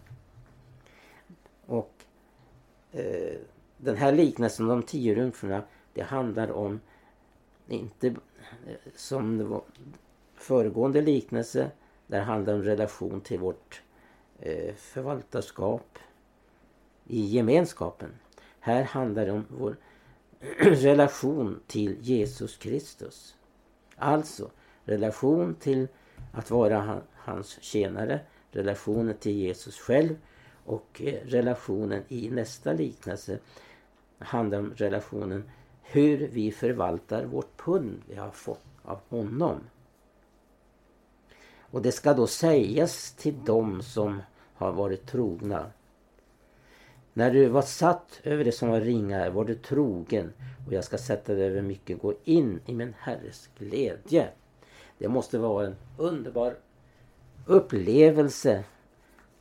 Och 1.66 1.95
eh, 2.96 3.38
den 3.78 3.98
här 3.98 4.12
liknelsen 4.12 4.70
om 4.70 4.80
de 4.80 4.86
tio 4.86 5.16
rymdfrurna, 5.16 5.64
det 5.94 6.02
handlar 6.02 6.52
om 6.52 6.80
inte 7.68 8.08
eh, 8.08 8.14
som 8.96 9.38
det 9.38 9.44
var 9.44 9.62
föregående 10.36 11.02
liknelse 11.02 11.72
där 12.08 12.22
handlar 12.22 12.54
om 12.54 12.64
relation 12.64 13.22
till 13.22 13.40
vårt 13.40 13.82
eh, 14.40 14.76
förvaltarskap 14.76 16.00
i 17.08 17.26
gemenskapen. 17.26 18.10
Här 18.60 18.84
handlar 18.84 19.26
det 19.26 19.32
om 19.32 19.46
vår 19.50 19.78
relation 20.60 21.60
till 21.68 21.98
Jesus 22.02 22.58
Kristus. 22.58 23.36
Alltså 23.96 24.52
relation 24.86 25.56
till 25.56 25.88
att 26.32 26.52
vara 26.52 27.02
hans 27.14 27.62
tjänare, 27.62 28.20
relationen 28.52 29.18
till 29.18 29.32
Jesus 29.32 29.80
själv 29.80 30.16
och 30.66 31.02
eh, 31.02 31.14
relationen 31.26 32.04
i 32.08 32.30
nästa 32.30 32.74
liknelse 32.74 33.40
handlar 34.20 34.60
om 34.60 34.74
relationen 34.76 35.44
hur 35.82 36.28
vi 36.28 36.52
förvaltar 36.52 37.26
vårt 37.26 37.58
pund 37.58 38.02
vi 38.08 38.16
har 38.16 38.32
fått 38.32 38.66
av 38.84 39.00
honom. 39.10 39.60
Och 41.60 41.82
det 41.82 41.92
ska 41.92 42.14
då 42.14 42.28
sägas 42.28 43.12
till 43.12 43.46
dem 43.46 43.82
som 43.82 44.22
har 44.54 44.72
varit 44.72 45.08
trogna. 45.08 45.72
När 47.14 47.32
du 47.32 47.48
var 47.48 47.62
satt 47.62 48.20
över 48.24 48.44
det 48.44 48.52
som 48.52 48.70
var 48.70 48.82
ringa 48.82 49.30
var 49.30 49.46
du 49.46 49.56
trogen 49.56 50.34
och 50.68 50.74
jag 50.74 50.84
ska 50.84 50.98
sätta 50.98 51.34
dig 51.34 51.48
över 51.48 51.62
mycket. 51.62 52.02
Gå 52.02 52.14
in 52.24 52.60
i 52.66 52.74
min 52.74 52.94
Herres 53.00 53.50
glädje. 53.58 54.28
Det 54.98 55.08
måste 55.08 55.38
vara 55.38 55.66
en 55.66 55.76
underbar 55.98 56.56
upplevelse 57.46 58.64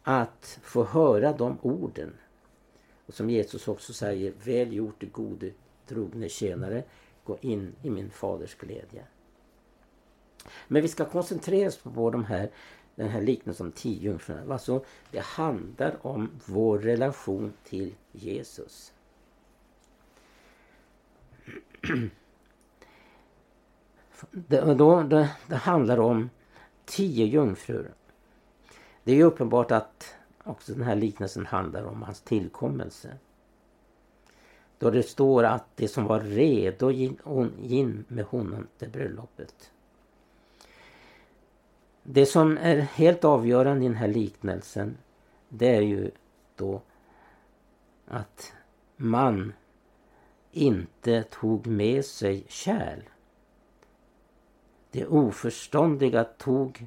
att 0.05 0.59
få 0.63 0.85
höra 0.85 1.33
de 1.33 1.59
orden. 1.63 2.15
Och 3.07 3.15
som 3.15 3.31
Jesus 3.31 3.69
också 3.69 3.93
säger, 3.93 4.33
väl 4.45 4.73
gjort 4.73 4.95
du 4.99 5.07
gode 5.07 5.51
trogne 5.87 6.29
tjänare, 6.29 6.85
gå 7.25 7.39
in 7.41 7.75
i 7.83 7.91
min 7.91 8.11
faders 8.11 8.55
glädje. 8.55 9.05
Men 10.69 10.83
vi 10.83 10.89
ska 10.89 11.05
koncentrera 11.05 11.69
oss 11.69 11.77
på 11.77 12.11
de 12.11 12.25
här, 12.25 12.51
den 12.95 13.09
här 13.09 13.21
liknelsen 13.21 13.67
om 13.67 13.73
tio 13.73 14.03
jungfrurna. 14.03 14.53
Alltså, 14.53 14.85
det 15.11 15.21
handlar 15.21 16.07
om 16.07 16.31
vår 16.47 16.79
relation 16.79 17.53
till 17.65 17.95
Jesus. 18.13 18.93
Det, 24.31 24.75
då, 24.75 25.03
det, 25.03 25.31
det 25.47 25.57
handlar 25.57 25.99
om 25.99 26.31
tio 26.85 27.27
jungfrur. 27.27 27.95
Det 29.05 29.13
är 29.13 29.17
ju 29.17 29.23
uppenbart 29.23 29.71
att 29.71 30.15
också 30.45 30.73
den 30.73 30.83
här 30.83 30.97
liknelsen 30.97 31.47
handlar 31.47 31.85
om 31.85 32.03
hans 32.03 32.21
tillkommelse. 32.21 33.17
Då 34.79 34.91
det 34.91 35.03
står 35.03 35.45
att 35.45 35.65
det 35.77 35.89
som 35.89 36.05
var 36.05 36.21
redo 36.21 36.91
in 36.91 38.05
med 38.09 38.25
honom 38.25 38.67
till 38.79 38.91
bröllopet. 38.91 39.71
Det 42.03 42.27
som 42.27 42.59
är 42.59 42.77
helt 42.77 43.25
avgörande 43.25 43.85
i 43.85 43.89
den 43.89 43.97
här 43.97 44.09
liknelsen 44.09 44.97
det 45.49 45.77
är 45.77 45.81
ju 45.81 46.11
då 46.57 46.83
att 48.07 48.53
man 48.97 49.53
inte 50.53 51.23
tog 51.23 51.67
med 51.67 52.05
sig 52.05 52.45
kärl. 52.49 53.01
Det 54.91 55.07
oförståndiga 55.07 56.25
tog 56.25 56.87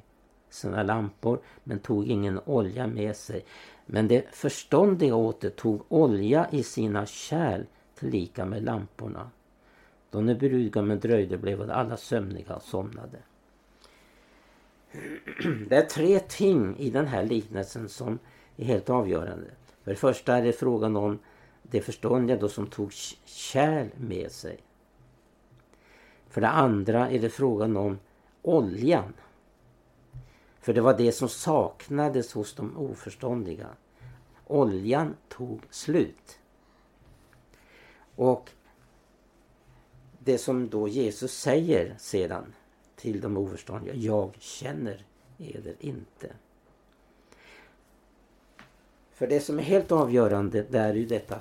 sina 0.50 0.82
lampor 0.82 1.40
men 1.64 1.78
tog 1.78 2.06
ingen 2.06 2.40
olja 2.44 2.86
med 2.86 3.16
sig. 3.16 3.44
Men 3.86 4.08
det 4.08 4.24
förståndiga 4.32 5.14
åter 5.14 5.50
tog 5.50 5.84
olja 5.88 6.48
i 6.50 6.62
sina 6.62 7.06
kärl 7.06 7.64
tillika 7.94 8.44
med 8.44 8.62
lamporna. 8.62 9.30
Då 10.10 10.20
när 10.20 10.34
brudgummen 10.34 11.00
dröjde 11.00 11.38
blev 11.38 11.70
alla 11.70 11.96
sömniga 11.96 12.56
och 12.56 12.62
somnade. 12.62 13.18
Det 15.68 15.76
är 15.76 15.86
tre 15.86 16.18
ting 16.18 16.76
i 16.78 16.90
den 16.90 17.06
här 17.06 17.24
liknelsen 17.24 17.88
som 17.88 18.18
är 18.56 18.64
helt 18.64 18.90
avgörande. 18.90 19.46
För 19.82 19.90
det 19.90 19.96
första 19.96 20.36
är 20.36 20.42
det 20.42 20.52
frågan 20.52 20.96
om 20.96 21.18
det 21.62 21.80
förståndiga 21.80 22.36
då 22.36 22.48
som 22.48 22.66
tog 22.66 22.92
kärl 23.24 23.86
med 23.96 24.32
sig. 24.32 24.58
För 26.28 26.40
det 26.40 26.48
andra 26.48 27.10
är 27.10 27.18
det 27.18 27.30
frågan 27.30 27.76
om 27.76 27.98
oljan. 28.42 29.12
För 30.68 30.72
det 30.72 30.80
var 30.80 30.94
det 30.94 31.12
som 31.12 31.28
saknades 31.28 32.32
hos 32.32 32.54
de 32.54 32.76
oförståndiga. 32.76 33.66
Oljan 34.46 35.16
tog 35.28 35.60
slut. 35.70 36.38
Och 38.14 38.50
det 40.18 40.38
som 40.38 40.68
då 40.68 40.88
Jesus 40.88 41.32
säger 41.32 41.94
sedan 41.98 42.54
till 42.96 43.20
de 43.20 43.36
oförståndiga. 43.36 43.94
Jag 43.94 44.34
känner 44.38 45.04
eder 45.38 45.74
inte. 45.80 46.32
För 49.10 49.26
det 49.26 49.40
som 49.40 49.58
är 49.58 49.62
helt 49.62 49.92
avgörande 49.92 50.62
det 50.70 50.78
är 50.78 50.94
ju 50.94 51.06
detta. 51.06 51.40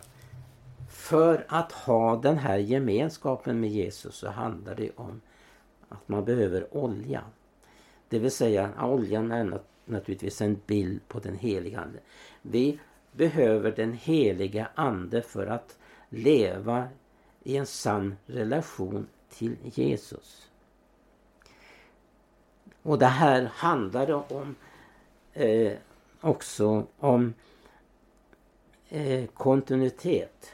För 0.90 1.46
att 1.48 1.72
ha 1.72 2.16
den 2.16 2.38
här 2.38 2.58
gemenskapen 2.58 3.60
med 3.60 3.70
Jesus 3.70 4.16
så 4.16 4.30
handlar 4.30 4.76
det 4.76 4.92
om 4.96 5.22
att 5.90 6.08
man 6.08 6.26
behöver 6.26 6.78
olja. 6.78 7.24
Det 8.10 8.20
vill 8.20 8.32
säga 8.32 8.74
oljan 8.82 9.32
är 9.32 9.60
naturligtvis 9.86 10.42
en 10.42 10.62
bild 10.66 11.08
på 11.08 11.20
den 11.20 11.36
heliga 11.36 11.80
Ande. 11.80 12.00
Vi 12.42 12.80
behöver 13.12 13.72
den 13.72 13.94
heliga 13.94 14.70
Ande 14.76 15.22
för 15.22 15.48
att 15.48 15.78
leva 16.10 16.88
i 17.44 17.58
en 17.58 17.66
sann 17.66 18.18
relation 18.26 19.08
till 19.30 19.56
Jesus. 19.64 20.52
Och 22.84 23.00
det 23.00 23.06
här 23.06 23.52
handlar 23.54 24.34
om 24.34 24.56
eh, 25.34 25.74
också 26.22 26.88
om 26.98 27.34
eh, 28.90 29.26
kontinuitet. 29.28 30.52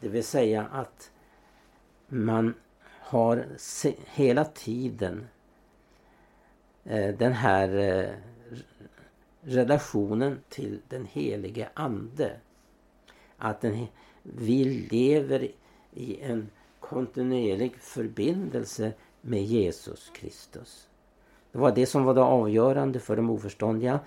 Det 0.00 0.08
vill 0.08 0.24
säga 0.24 0.66
att 0.72 1.10
man 2.08 2.54
har 3.00 3.46
hela 4.06 4.44
tiden 4.44 5.28
Eh, 6.88 7.14
den 7.14 7.32
här 7.32 7.78
eh, 7.78 8.10
relationen 9.40 10.40
till 10.48 10.80
den 10.88 11.06
helige 11.06 11.68
Ande. 11.74 12.36
Att 13.38 13.60
den, 13.60 13.86
vi 14.22 14.64
lever 14.64 15.48
i 15.94 16.20
en 16.20 16.50
kontinuerlig 16.80 17.76
förbindelse 17.80 18.92
med 19.20 19.42
Jesus 19.42 20.10
Kristus. 20.14 20.88
Det 21.52 21.58
var 21.58 21.72
det 21.72 21.86
som 21.86 22.04
var 22.04 22.14
det 22.14 22.22
avgörande 22.22 23.00
för 23.00 23.16
de 23.16 23.30
oförståndiga. 23.30 24.00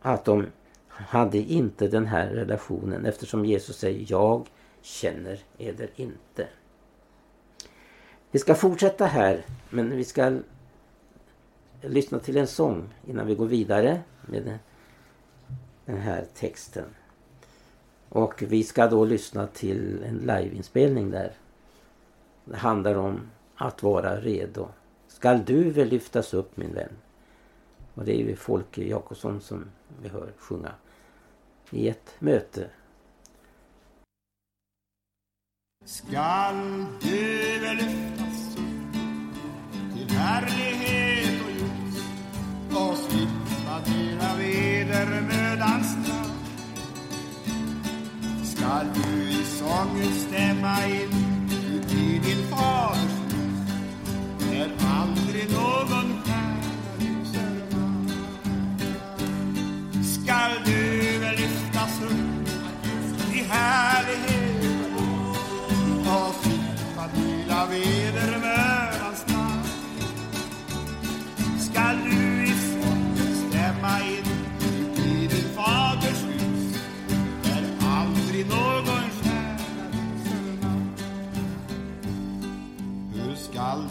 Att 0.00 0.24
de 0.24 0.46
hade 0.88 1.38
inte 1.38 1.88
den 1.88 2.06
här 2.06 2.26
relationen 2.26 3.06
eftersom 3.06 3.44
Jesus 3.44 3.76
säger 3.78 4.04
jag 4.08 4.46
känner 4.82 5.40
eder 5.58 5.90
inte. 5.96 6.48
Vi 8.30 8.38
ska 8.38 8.54
fortsätta 8.54 9.06
här 9.06 9.44
men 9.70 9.96
vi 9.96 10.04
ska 10.04 10.40
lyssna 11.80 12.18
till 12.18 12.36
en 12.36 12.46
sång 12.46 12.88
innan 13.06 13.26
vi 13.26 13.34
går 13.34 13.46
vidare 13.46 14.00
med 14.26 14.58
den 15.84 15.96
här 15.96 16.26
texten. 16.34 16.84
Och 18.08 18.42
vi 18.42 18.62
ska 18.62 18.86
då 18.86 19.04
lyssna 19.04 19.46
till 19.46 20.04
en 20.04 20.18
liveinspelning 20.18 21.10
där. 21.10 21.32
Det 22.44 22.56
handlar 22.56 22.94
om 22.94 23.20
att 23.54 23.82
vara 23.82 24.20
redo. 24.20 24.68
Skall 25.08 25.44
du 25.44 25.70
väl 25.70 25.88
lyftas 25.88 26.34
upp 26.34 26.56
min 26.56 26.74
vän? 26.74 26.92
Och 27.94 28.04
det 28.04 28.14
är 28.14 28.18
ju 28.18 28.36
Folke 28.36 28.84
Jakobsson 28.84 29.40
som 29.40 29.64
vi 30.02 30.08
hör 30.08 30.32
sjunga 30.38 30.72
i 31.70 31.88
ett 31.88 32.14
möte. 32.18 32.70
Skall 35.84 36.86
du 37.00 37.58
väl 37.58 37.76
lyftas 37.76 38.56
upp 38.56 38.92
till 39.94 40.16
härlighet 40.16 40.99
dina 43.86 44.34
vedermödans 44.38 45.86
straff 45.92 46.30
Skall 48.44 48.86
du 48.94 49.30
i 49.30 49.44
sången 49.44 50.12
stämma 50.28 50.86
in 50.86 51.50
i 51.90 52.18
din 52.18 52.46
faders 52.50 53.20
hus 54.50 54.70
aldrig 55.00 55.50
någon 55.52 55.99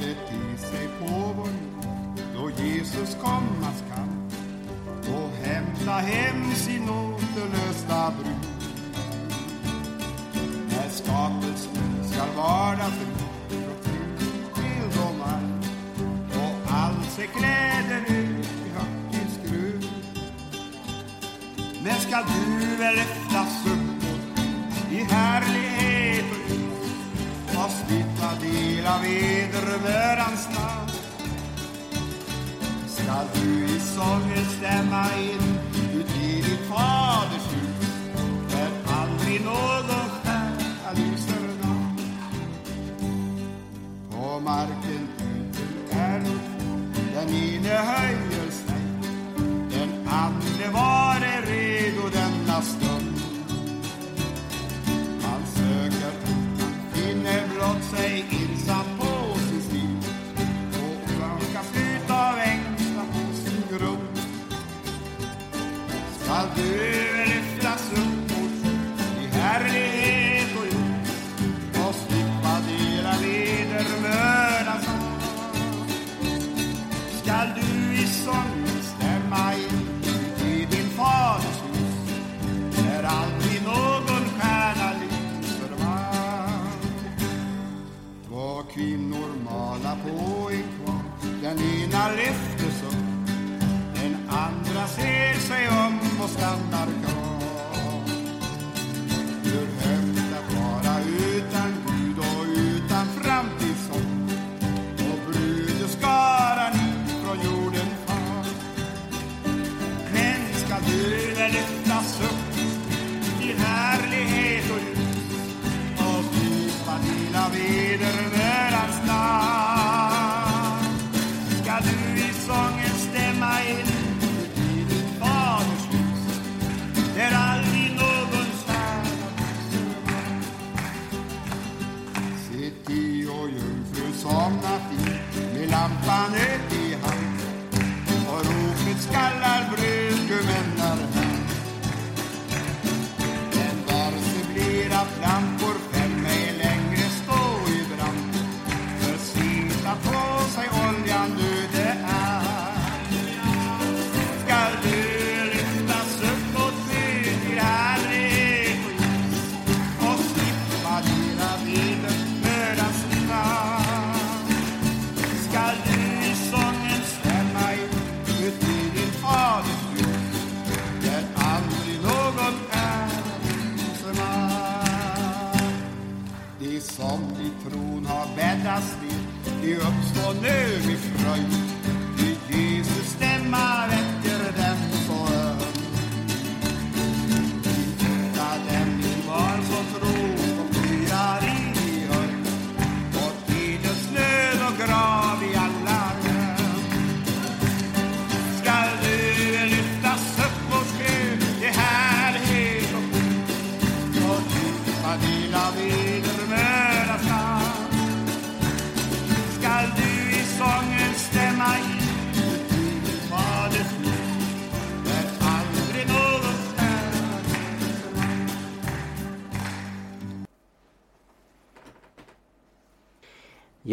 skall 0.10 0.32
i 0.34 0.58
sig 0.58 0.88
på 1.00 1.34
vår 1.38 1.48
jord 1.48 2.20
då 2.34 2.64
Jesus 2.64 3.18
komma 3.22 3.72
skall 3.86 4.10
och 5.16 5.48
hämta 5.48 5.92
hem 5.92 6.56
sin 6.56 6.90
återlösta 6.90 8.14
brud 8.20 8.74
när 10.70 10.90
skapelsen 10.90 12.12
skall 12.12 12.36
vara 12.38 12.78
fri 12.78 13.06
från 13.52 14.54
tilldomar 14.56 15.42
och 16.36 16.74
allt 16.74 17.12
se 17.12 17.28
kläder 17.28 18.02
ut 18.08 18.46
i 18.46 18.70
högtidsskruv. 18.78 19.92
Men 21.84 21.96
skall 21.96 22.24
du 22.28 22.76
väl 22.76 22.96
lyftas 22.96 23.66
uppåt 23.66 24.46
i 24.92 25.04
härlighet 25.04 25.60
ljus 25.64 25.69
och 27.64 28.42
del 28.42 28.86
av 28.88 29.02
vedermödans 29.02 30.50
namn 30.56 30.90
skall 32.88 33.26
du 33.34 33.66
i 33.66 33.80
sången 33.80 34.46
stämma 34.58 35.06
in 35.18 35.60
ut 36.00 36.16
i 36.22 36.42
din 36.42 36.58
faders 36.70 37.48
hus 37.54 37.90
där 38.52 38.72
aldrig 39.00 39.42
någon 39.46 40.10
stjärna 40.10 40.92
lyser 40.96 41.48
natt. 41.62 42.02
På 44.12 44.40
marken 44.40 45.08
ute 45.20 45.96
är 45.96 46.20
den 47.14 47.30
ene 47.30 47.70
höjer 47.70 48.52
sig, 48.52 48.84
den 49.72 50.08
andre 50.08 50.72
vare 50.74 51.42
redo 51.42 52.10
denna 52.10 52.62
stund. 52.62 52.89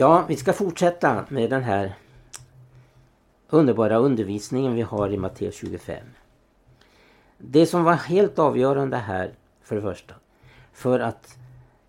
Ja, 0.06 0.24
vi 0.28 0.36
ska 0.36 0.52
fortsätta 0.52 1.24
med 1.28 1.50
den 1.50 1.62
här 1.62 1.94
underbara 3.48 3.96
undervisningen 3.96 4.74
vi 4.74 4.82
har 4.82 5.10
i 5.10 5.16
Matteus 5.16 5.54
25. 5.54 6.06
Det 7.38 7.66
som 7.66 7.84
var 7.84 7.92
helt 7.92 8.38
avgörande 8.38 8.96
här, 8.96 9.34
för 9.62 9.76
det 9.76 9.82
första, 9.82 10.14
för 10.72 11.00
att 11.00 11.38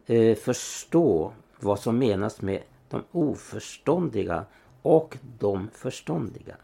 eh, 0.06 0.36
förstå 0.36 1.34
vad 1.60 1.80
som 1.80 1.98
menas 1.98 2.42
med 2.42 2.62
de 2.90 3.04
oförståndiga 3.12 4.46
och 4.82 5.18
de 5.40 5.70
förståndiga. 5.74 6.56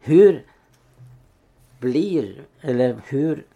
Hur 0.00 0.46
blir, 1.80 2.44
eller 2.60 3.00
hur 3.06 3.46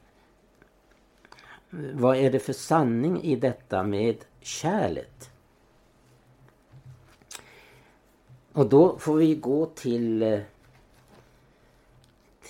vad 1.71 2.17
är 2.17 2.31
det 2.31 2.39
för 2.39 2.53
sanning 2.53 3.23
i 3.23 3.37
detta 3.37 3.83
med 3.83 4.17
kärlet? 4.41 5.31
Och 8.57 8.69
då 8.69 8.99
får 8.99 9.17
vi 9.17 9.35
gå 9.35 9.67
till 9.67 10.23
eh, 10.23 10.41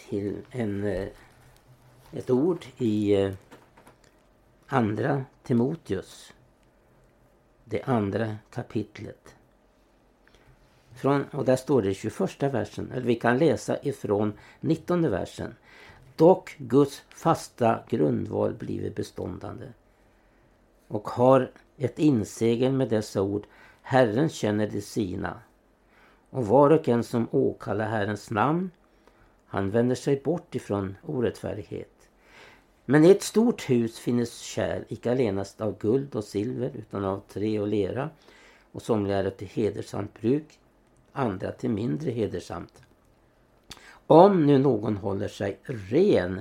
till 0.09 0.37
en, 0.51 0.85
eh, 0.85 1.09
ett 2.13 2.31
ord 2.31 2.65
i 2.79 3.15
eh, 3.15 3.33
andra 4.67 5.25
Timoteus. 5.43 6.33
Det 7.65 7.83
andra 7.83 8.37
kapitlet. 8.51 9.35
Från, 10.95 11.25
och 11.25 11.45
där 11.45 11.57
står 11.57 11.83
det 11.83 11.91
i 11.91 11.95
21 11.95 12.43
versen, 12.43 12.93
eller 12.93 13.07
vi 13.07 13.15
kan 13.15 13.39
läsa 13.39 13.79
ifrån 13.83 14.33
19 14.61 15.11
versen. 15.11 15.55
Dock 16.17 16.57
Guds 16.59 17.03
fasta 17.09 17.85
grundval 17.89 18.55
blivit 18.55 18.95
beståndande 18.95 19.67
och 20.89 21.09
har 21.09 21.51
ett 21.77 21.99
insegel 21.99 22.73
med 22.73 22.89
dessa 22.89 23.23
ord. 23.23 23.47
Herren 23.83 24.29
känner 24.29 24.67
de 24.67 24.81
sina. 24.81 25.41
Och 26.31 26.47
var 26.47 26.71
och 26.71 26.89
en 26.89 27.05
som 27.05 27.29
åkallar 27.31 27.87
Herrens 27.87 28.31
namn, 28.31 28.71
han 29.47 29.71
vänder 29.71 29.95
sig 29.95 30.21
bort 30.25 30.55
ifrån 30.55 30.97
orättfärdighet. 31.03 32.09
Men 32.85 33.05
i 33.05 33.11
ett 33.11 33.23
stort 33.23 33.71
hus 33.71 33.99
finnes 33.99 34.41
kärl, 34.41 34.83
icke 34.89 35.11
allenast 35.11 35.61
av 35.61 35.79
guld 35.79 36.17
och 36.17 36.25
silver, 36.25 36.71
utan 36.75 37.05
av 37.05 37.23
trä 37.29 37.61
och 37.61 37.69
lera, 37.69 38.11
och 38.73 38.83
somliga 38.83 39.17
är 39.17 39.31
till 39.31 39.49
hedersamt 39.49 40.21
bruk, 40.21 40.59
andra 41.13 41.53
till 41.53 41.71
mindre 41.71 42.11
hedersamt. 42.11 42.83
Om 44.07 44.47
nu 44.47 44.59
någon 44.59 44.97
håller 44.97 45.29
sig 45.29 45.59
ren 45.63 46.41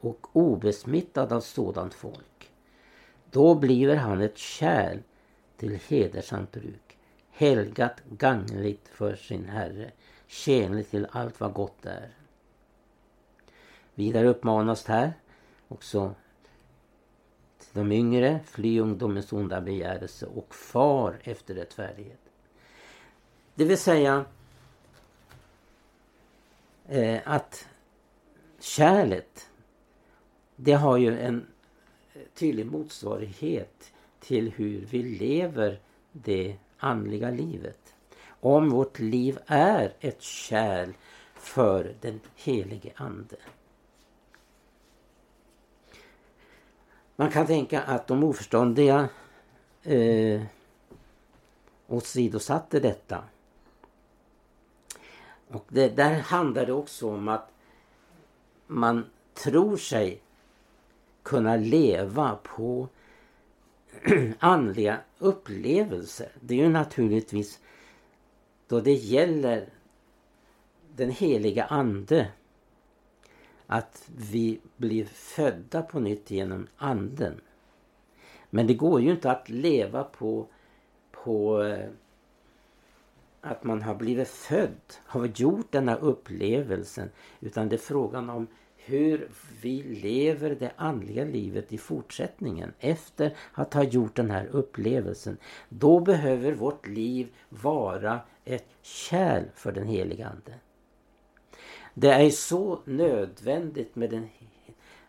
och 0.00 0.26
obesmittad 0.32 1.32
av 1.32 1.40
sådant 1.40 1.94
folk, 1.94 2.50
då 3.30 3.54
bliver 3.54 3.96
han 3.96 4.20
ett 4.20 4.38
kärl 4.38 4.98
till 5.56 5.78
hedersamt 5.88 6.52
bruk, 6.52 6.83
helgat 7.36 8.02
gagnligt 8.10 8.88
för 8.88 9.16
sin 9.16 9.48
Herre, 9.48 9.90
tjänligt 10.26 10.90
till 10.90 11.06
allt 11.10 11.40
vad 11.40 11.52
gott 11.52 11.86
är. 11.86 12.08
Vidare 13.94 14.28
uppmanas 14.28 14.86
här 14.86 15.12
också 15.68 16.14
till 17.58 17.68
de 17.72 17.92
yngre, 17.92 18.40
fly 18.46 18.80
ungdomens 18.80 19.32
onda 19.32 19.60
begärelse 19.60 20.26
och 20.26 20.54
far 20.54 21.18
efter 21.22 21.54
rättfärdighet. 21.54 22.20
Det 23.54 23.64
vill 23.64 23.78
säga 23.78 24.24
eh, 26.88 27.20
att 27.24 27.68
kärlet 28.60 29.50
det 30.56 30.72
har 30.72 30.96
ju 30.96 31.18
en 31.18 31.46
eh, 32.14 32.22
tydlig 32.34 32.66
motsvarighet 32.66 33.92
till 34.20 34.50
hur 34.50 34.80
vi 34.80 35.02
lever 35.02 35.80
det 36.12 36.56
andliga 36.84 37.30
livet. 37.30 37.94
Om 38.40 38.70
vårt 38.70 38.98
liv 38.98 39.38
är 39.46 39.92
ett 40.00 40.22
kärl 40.22 40.92
för 41.34 41.94
den 42.00 42.20
helige 42.34 42.92
Ande. 42.96 43.36
Man 47.16 47.30
kan 47.30 47.46
tänka 47.46 47.82
att 47.82 48.06
de 48.06 48.24
oförståndiga 48.24 49.08
eh, 49.82 50.42
åsidosatte 51.86 52.80
detta. 52.80 53.24
Och 55.48 55.66
det, 55.68 55.88
där 55.88 56.20
handlar 56.20 56.66
det 56.66 56.72
också 56.72 57.10
om 57.10 57.28
att 57.28 57.50
man 58.66 59.04
tror 59.34 59.76
sig 59.76 60.20
kunna 61.22 61.56
leva 61.56 62.38
på 62.42 62.88
andliga 64.38 65.00
upplevelser. 65.18 66.28
Det 66.40 66.54
är 66.54 66.58
ju 66.58 66.68
naturligtvis 66.68 67.60
då 68.66 68.80
det 68.80 68.92
gäller 68.92 69.68
den 70.96 71.10
heliga 71.10 71.64
Ande 71.64 72.28
att 73.66 74.08
vi 74.16 74.60
blir 74.76 75.04
födda 75.04 75.82
på 75.82 76.00
nytt 76.00 76.30
genom 76.30 76.66
anden. 76.76 77.40
Men 78.50 78.66
det 78.66 78.74
går 78.74 79.00
ju 79.00 79.10
inte 79.10 79.30
att 79.30 79.48
leva 79.48 80.04
på, 80.04 80.46
på 81.10 81.62
eh, 81.62 81.88
att 83.40 83.64
man 83.64 83.82
har 83.82 83.94
blivit 83.94 84.28
född, 84.28 84.80
har 85.06 85.26
gjort 85.26 85.72
denna 85.72 85.96
upplevelsen. 85.96 87.10
Utan 87.40 87.68
det 87.68 87.76
är 87.76 87.78
frågan 87.78 88.30
om 88.30 88.46
hur 88.84 89.28
vi 89.60 89.82
lever 89.82 90.56
det 90.60 90.72
andliga 90.76 91.24
livet 91.24 91.72
i 91.72 91.78
fortsättningen 91.78 92.72
efter 92.80 93.36
att 93.52 93.74
ha 93.74 93.82
gjort 93.82 94.16
den 94.16 94.30
här 94.30 94.46
upplevelsen. 94.46 95.36
Då 95.68 96.00
behöver 96.00 96.52
vårt 96.52 96.86
liv 96.86 97.28
vara 97.48 98.20
ett 98.44 98.68
kärl 98.82 99.44
för 99.54 99.72
den 99.72 99.86
heliga 99.86 100.26
Ande. 100.28 100.54
Det 101.94 102.08
är 102.08 102.30
så 102.30 102.80
nödvändigt 102.84 103.96
med 103.96 104.10
den, 104.10 104.28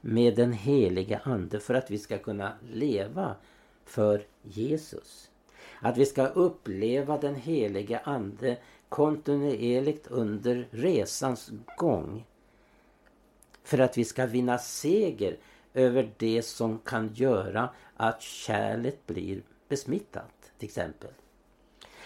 med 0.02 0.36
den 0.36 0.54
heliga 0.54 1.20
Ande 1.24 1.60
för 1.60 1.74
att 1.74 1.92
vi 1.92 1.98
ska 1.98 2.18
kunna 2.18 2.54
leva 2.72 3.36
för 3.86 4.26
Jesus. 4.44 5.32
Att 5.80 5.98
vi 5.98 6.06
ska 6.06 6.28
uppleva 6.28 7.18
den 7.18 7.36
heliga 7.36 8.00
Ande 8.00 8.58
kontinuerligt 8.90 10.08
under 10.08 10.68
resans 10.72 11.52
gång. 11.78 12.26
För 13.66 13.80
att 13.80 13.98
vi 13.98 14.06
ska 14.06 14.26
vinna 14.26 14.58
seger 14.58 15.38
över 15.74 16.12
det 16.18 16.42
som 16.42 16.80
kan 16.80 17.14
göra 17.14 17.70
att 17.96 18.22
kärlet 18.22 19.08
blir 19.08 19.42
besmittat 19.68 20.52
till 20.58 20.68
exempel. 20.68 21.10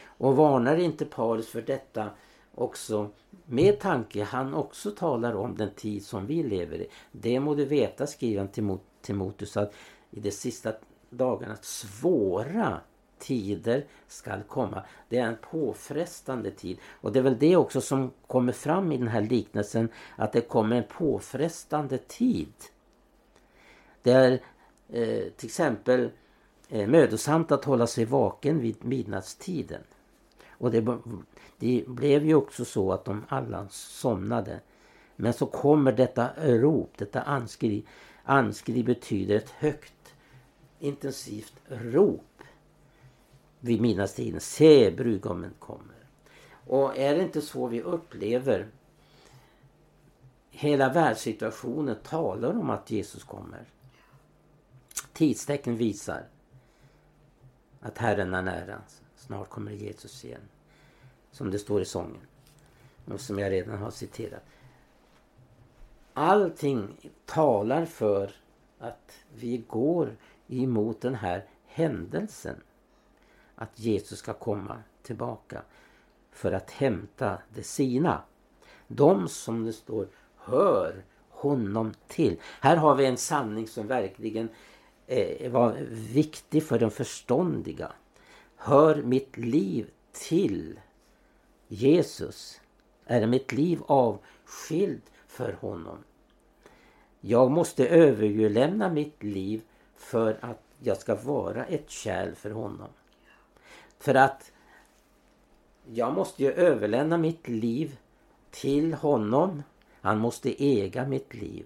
Och 0.03 0.35
varnar 0.35 0.77
inte 0.77 1.05
Paulus 1.05 1.47
för 1.47 1.61
detta 1.61 2.09
också 2.55 3.09
med 3.45 3.79
tanke 3.79 4.23
han 4.23 4.53
också 4.53 4.91
talar 4.91 5.35
om 5.35 5.55
den 5.55 5.71
tid 5.75 6.05
som 6.05 6.25
vi 6.25 6.43
lever 6.43 6.77
i. 6.77 6.87
Det 7.11 7.39
må 7.39 7.55
du 7.55 7.65
veta, 7.65 8.07
skriver 8.07 8.39
han 8.39 8.47
till 8.47 8.77
Timoteus, 9.01 9.57
att 9.57 9.73
i 10.11 10.19
de 10.19 10.31
sista 10.31 10.73
dagarna 11.09 11.57
svåra 11.61 12.81
tider 13.19 13.85
skall 14.07 14.43
komma. 14.43 14.83
Det 15.09 15.17
är 15.17 15.27
en 15.27 15.37
påfrestande 15.51 16.51
tid. 16.51 16.77
Och 17.01 17.11
det 17.11 17.19
är 17.19 17.23
väl 17.23 17.39
det 17.39 17.55
också 17.55 17.81
som 17.81 18.11
kommer 18.27 18.53
fram 18.53 18.91
i 18.91 18.97
den 18.97 19.07
här 19.07 19.21
liknelsen, 19.21 19.89
att 20.15 20.33
det 20.33 20.41
kommer 20.41 20.75
en 20.75 20.83
påfrestande 20.83 21.97
tid. 21.97 22.53
Det 24.01 24.11
är 24.11 24.31
eh, 24.89 25.31
till 25.31 25.45
exempel 25.45 26.09
eh, 26.69 26.87
mödosamt 26.87 27.51
att 27.51 27.65
hålla 27.65 27.87
sig 27.87 28.05
vaken 28.05 28.59
vid 28.59 28.85
midnattstiden. 28.85 29.81
Och 30.49 30.71
det, 30.71 30.97
det 31.57 31.83
blev 31.87 32.25
ju 32.25 32.35
också 32.35 32.65
så 32.65 32.91
att 32.91 33.05
de 33.05 33.25
alla 33.27 33.67
somnade. 33.69 34.59
Men 35.15 35.33
så 35.33 35.45
kommer 35.45 35.91
detta 35.91 36.29
rop, 36.37 36.97
detta 36.97 37.21
anskri. 37.21 37.83
Anskri 38.23 38.83
betyder 38.83 39.35
ett 39.35 39.49
högt 39.49 40.13
intensivt 40.79 41.53
rop 41.67 42.28
vid 43.59 43.81
midnattstiden. 43.81 44.39
Se, 44.39 44.91
brudgummen 44.91 45.53
kommer. 45.59 45.95
Och 46.67 46.97
är 46.97 47.15
det 47.15 47.23
inte 47.23 47.41
så 47.41 47.67
vi 47.67 47.81
upplever 47.81 48.67
hela 50.51 50.89
världssituationen 50.89 51.95
talar 52.03 52.57
om 52.57 52.69
att 52.69 52.91
Jesus 52.91 53.23
kommer. 53.23 53.65
Tidstecken 55.13 55.77
visar 55.77 56.23
att 57.79 57.97
Herren 57.97 58.33
är 58.33 58.41
nära. 58.41 58.81
Snart 59.15 59.49
kommer 59.49 59.71
Jesus 59.71 60.25
igen. 60.25 60.41
Som 61.31 61.51
det 61.51 61.59
står 61.59 61.81
i 61.81 61.85
sången. 61.85 62.21
Och 63.05 63.21
som 63.21 63.39
jag 63.39 63.51
redan 63.51 63.77
har 63.77 63.91
citerat. 63.91 64.43
Allting 66.13 67.11
talar 67.25 67.85
för 67.85 68.31
att 68.79 69.11
vi 69.35 69.57
går 69.67 70.15
emot 70.47 71.01
den 71.01 71.15
här 71.15 71.45
händelsen. 71.65 72.61
Att 73.61 73.79
Jesus 73.79 74.19
ska 74.19 74.33
komma 74.33 74.83
tillbaka 75.01 75.61
för 76.31 76.51
att 76.51 76.71
hämta 76.71 77.37
det 77.53 77.63
sina. 77.63 78.21
De 78.87 79.27
som 79.27 79.65
det 79.65 79.73
står 79.73 80.07
hör 80.35 81.03
honom 81.29 81.93
till. 82.07 82.39
Här 82.61 82.75
har 82.75 82.95
vi 82.95 83.05
en 83.05 83.17
sanning 83.17 83.67
som 83.67 83.87
verkligen 83.87 84.49
eh, 85.07 85.51
var 85.51 85.73
viktig 85.91 86.63
för 86.63 86.79
den 86.79 86.91
förståndiga. 86.91 87.91
Hör 88.55 88.95
mitt 89.03 89.37
liv 89.37 89.89
till 90.11 90.79
Jesus? 91.67 92.61
Är 93.05 93.27
mitt 93.27 93.51
liv 93.51 93.81
avskilt 93.87 95.11
för 95.27 95.53
honom? 95.53 95.97
Jag 97.21 97.51
måste 97.51 97.87
överlämna 97.87 98.89
mitt 98.89 99.23
liv 99.23 99.61
för 99.95 100.39
att 100.41 100.61
jag 100.79 100.97
ska 100.97 101.15
vara 101.15 101.65
ett 101.65 101.89
kärl 101.89 102.35
för 102.35 102.51
honom. 102.51 102.89
För 103.99 104.15
att 104.15 104.51
jag 105.85 106.13
måste 106.13 106.43
ju 106.43 106.51
överlämna 106.51 107.17
mitt 107.17 107.47
liv 107.47 107.97
till 108.51 108.93
honom. 108.93 109.63
Han 110.01 110.19
måste 110.19 110.63
äga 110.63 111.05
mitt 111.05 111.33
liv. 111.33 111.65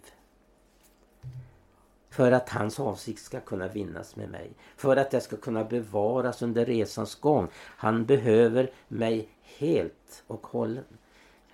För 2.09 2.31
att 2.31 2.49
hans 2.49 2.79
avsikt 2.79 3.21
ska 3.21 3.39
kunna 3.39 3.67
vinnas 3.67 4.15
med 4.15 4.29
mig. 4.29 4.51
För 4.75 4.97
att 4.97 5.13
jag 5.13 5.23
ska 5.23 5.37
kunna 5.37 5.63
bevaras 5.63 6.41
under 6.41 6.65
resans 6.65 7.15
gång. 7.15 7.47
Han 7.55 8.05
behöver 8.05 8.71
mig 8.87 9.29
helt 9.43 10.23
och 10.27 10.47
hållen. 10.47 10.85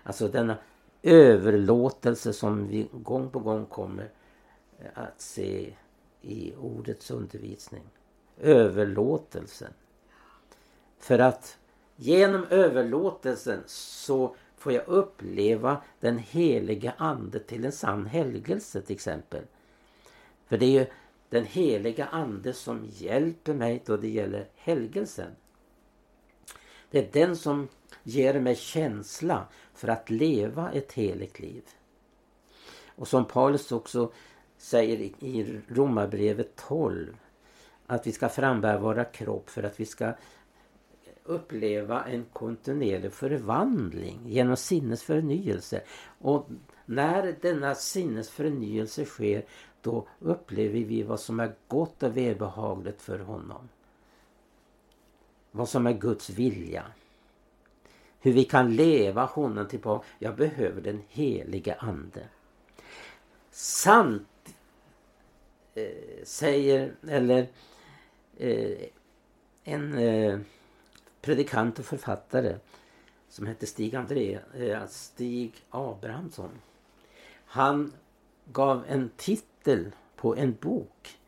Alltså 0.04 0.28
denna 0.28 0.58
överlåtelse 1.02 2.34
som 2.34 2.68
vi 2.68 2.88
gång 2.92 3.30
på 3.30 3.40
gång 3.40 3.66
kommer 3.66 4.10
att 4.94 5.22
se 5.22 5.74
i 6.22 6.56
ordets 6.56 7.12
undervisning. 7.12 7.84
Överlåtelsen. 8.38 9.74
För 11.00 11.20
att 11.20 11.58
genom 11.96 12.46
överlåtelsen 12.50 13.64
så 13.66 14.36
får 14.58 14.72
jag 14.74 14.88
uppleva 14.88 15.82
den 16.00 16.18
heliga 16.18 16.94
ande 16.98 17.40
till 17.40 17.66
en 17.66 17.72
sann 17.72 18.06
helgelse 18.06 18.82
till 18.82 18.96
exempel. 18.96 19.44
För 20.48 20.58
det 20.58 20.66
är 20.66 20.80
ju 20.80 20.86
den 21.30 21.46
heliga 21.46 22.06
ande 22.06 22.54
som 22.54 22.86
hjälper 22.86 23.54
mig 23.54 23.84
då 23.86 23.98
det 23.98 24.10
gäller 24.10 24.48
helgelsen. 24.56 25.32
Det 26.92 27.00
är 27.00 27.26
den 27.26 27.36
som 27.36 27.68
ger 28.04 28.40
mig 28.40 28.56
känsla 28.56 29.48
för 29.74 29.88
att 29.88 30.10
leva 30.10 30.72
ett 30.72 30.92
heligt 30.92 31.40
liv. 31.40 31.64
Och 32.86 33.08
som 33.08 33.26
Paulus 33.26 33.72
också 33.72 34.12
säger 34.58 35.00
i 35.00 35.62
Romarbrevet 35.68 36.56
12 36.56 37.18
att 37.86 38.08
vi 38.08 38.12
ska 38.12 38.30
frambära 38.30 38.80
våra 38.80 39.06
kropp 39.06 39.50
för 39.50 39.64
att 39.64 39.80
vi 39.80 39.86
ska 39.86 40.14
uppleva 41.30 42.04
en 42.04 42.26
kontinuerlig 42.34 43.14
förvandling 43.14 44.20
genom 44.26 44.58
sinnesförnyelse. 44.58 45.82
Och 46.20 46.48
när 46.86 47.36
denna 47.42 47.76
sinnesförnyelse 47.76 49.06
sker 49.06 49.46
då 49.82 50.08
upplever 50.20 50.80
vi 50.80 51.04
vad 51.04 51.20
som 51.20 51.40
är 51.40 51.56
gott 51.68 52.04
och 52.04 52.18
välbehagligt 52.18 53.02
för 53.02 53.20
honom. 53.20 53.70
Vad 55.52 55.70
som 55.70 55.88
är 55.88 55.94
Guds 55.94 56.30
vilja. 56.30 56.86
Hur 58.20 58.34
vi 58.34 58.44
kan 58.44 58.76
leva 58.76 59.26
honom 59.26 59.68
tillbaka. 59.68 60.06
Jag 60.20 60.36
behöver 60.36 60.82
den 60.82 61.02
helige 61.08 61.76
ande. 61.76 62.24
Sant 63.52 64.56
eh, 65.76 66.24
säger, 66.24 66.96
eller 67.08 67.48
eh, 68.38 68.88
en 69.64 69.98
eh, 69.98 70.40
predikant 71.22 71.80
och 71.80 71.86
författare 71.86 72.56
som 73.30 73.48
hette 73.48 73.66
Stig 73.66 73.96
André, 73.96 74.40
eh, 74.54 74.88
Stig 74.88 75.54
Abrahamsson. 75.70 76.50
Han 77.46 77.94
gav 78.46 78.84
en 78.88 79.10
titel 79.18 79.92
på 80.16 80.36
en 80.36 80.58
bok 80.62 81.20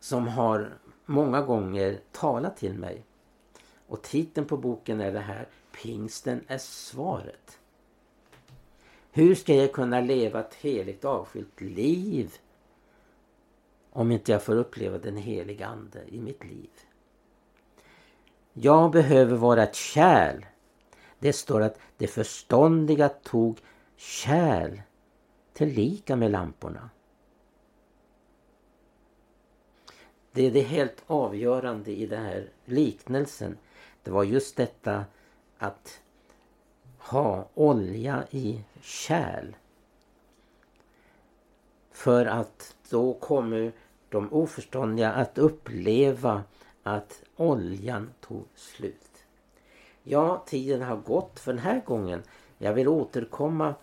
som 0.00 0.28
har 0.28 0.78
många 1.06 1.42
gånger 1.42 2.00
talat 2.12 2.56
till 2.56 2.74
mig. 2.74 3.04
Och 3.86 4.02
titeln 4.02 4.46
på 4.46 4.56
boken 4.56 5.00
är 5.00 5.12
det 5.12 5.20
här 5.20 5.48
Pingsten 5.82 6.40
är 6.46 6.58
svaret. 6.58 7.58
Hur 9.12 9.34
ska 9.34 9.54
jag 9.54 9.72
kunna 9.72 10.00
leva 10.00 10.40
ett 10.40 10.54
heligt 10.54 11.04
avskilt 11.04 11.60
liv 11.60 12.34
om 13.90 14.12
inte 14.12 14.32
jag 14.32 14.42
får 14.42 14.56
uppleva 14.56 14.98
den 14.98 15.16
heliga 15.16 15.66
Ande 15.66 16.04
i 16.08 16.20
mitt 16.20 16.44
liv? 16.44 16.70
Jag 18.56 18.90
behöver 18.90 19.36
vara 19.36 19.62
ett 19.62 19.74
kärl. 19.74 20.46
Det 21.18 21.32
står 21.32 21.60
att 21.60 21.78
det 21.96 22.06
förståndiga 22.06 23.08
tog 23.08 23.58
kärl 23.96 24.80
till 25.52 25.68
lika 25.68 26.16
med 26.16 26.30
lamporna. 26.30 26.90
Det 30.32 30.46
är 30.46 30.50
det 30.50 30.60
helt 30.60 31.02
avgörande 31.06 31.90
i 31.90 32.06
den 32.06 32.22
här 32.22 32.48
liknelsen. 32.64 33.58
Det 34.02 34.10
var 34.10 34.24
just 34.24 34.56
detta 34.56 35.04
att 35.58 36.00
ha 36.98 37.48
olja 37.54 38.24
i 38.30 38.64
kärl. 38.80 39.56
För 41.90 42.26
att 42.26 42.76
då 42.90 43.14
kommer 43.14 43.72
de 44.08 44.32
oförståndiga 44.32 45.12
att 45.12 45.38
uppleva 45.38 46.42
att 46.84 47.22
oljan 47.36 48.10
tog 48.20 48.44
slut. 48.54 49.24
Ja, 50.02 50.44
tiden 50.46 50.82
har 50.82 50.96
gått 50.96 51.40
för 51.40 51.52
den 51.52 51.62
här 51.62 51.82
gången. 51.84 52.22
Jag 52.58 52.74
vill 52.74 52.88
återkomma 52.88 53.74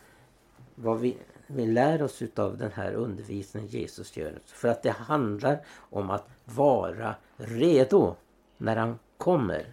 vad 0.76 1.00
vi, 1.00 1.18
vi 1.48 1.66
lär 1.66 2.02
oss 2.02 2.22
av 2.36 2.58
den 2.58 2.72
här 2.72 2.94
undervisningen 2.94 3.70
Jesus 3.70 4.18
gör. 4.18 4.40
För 4.46 4.68
att 4.68 4.84
det 4.84 4.92
handlar 4.92 5.66
om 5.78 6.10
att 6.10 6.28
vara 6.46 7.16
redo 7.38 8.16
när 8.58 8.76
han 8.76 9.00
kommer. 9.18 9.66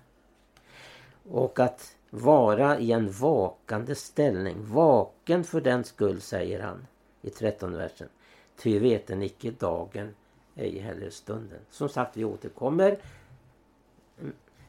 Och 1.30 1.60
att 1.60 1.96
vara 2.10 2.78
i 2.78 2.92
en 2.92 3.10
vakande 3.10 3.94
ställning. 3.94 4.56
Vaken 4.60 5.44
för 5.44 5.60
den 5.60 5.84
skull, 5.84 6.20
säger 6.20 6.60
han 6.60 6.86
i 7.22 7.30
13 7.30 7.72
versen. 7.72 8.08
Ty 8.56 8.78
veten 8.78 9.22
icke 9.22 9.50
dagen, 9.50 10.14
ej 10.56 10.78
heller 10.78 11.10
stunden. 11.10 11.58
Som 11.70 11.88
sagt, 11.88 12.16
vi 12.16 12.24
återkommer 12.24 12.98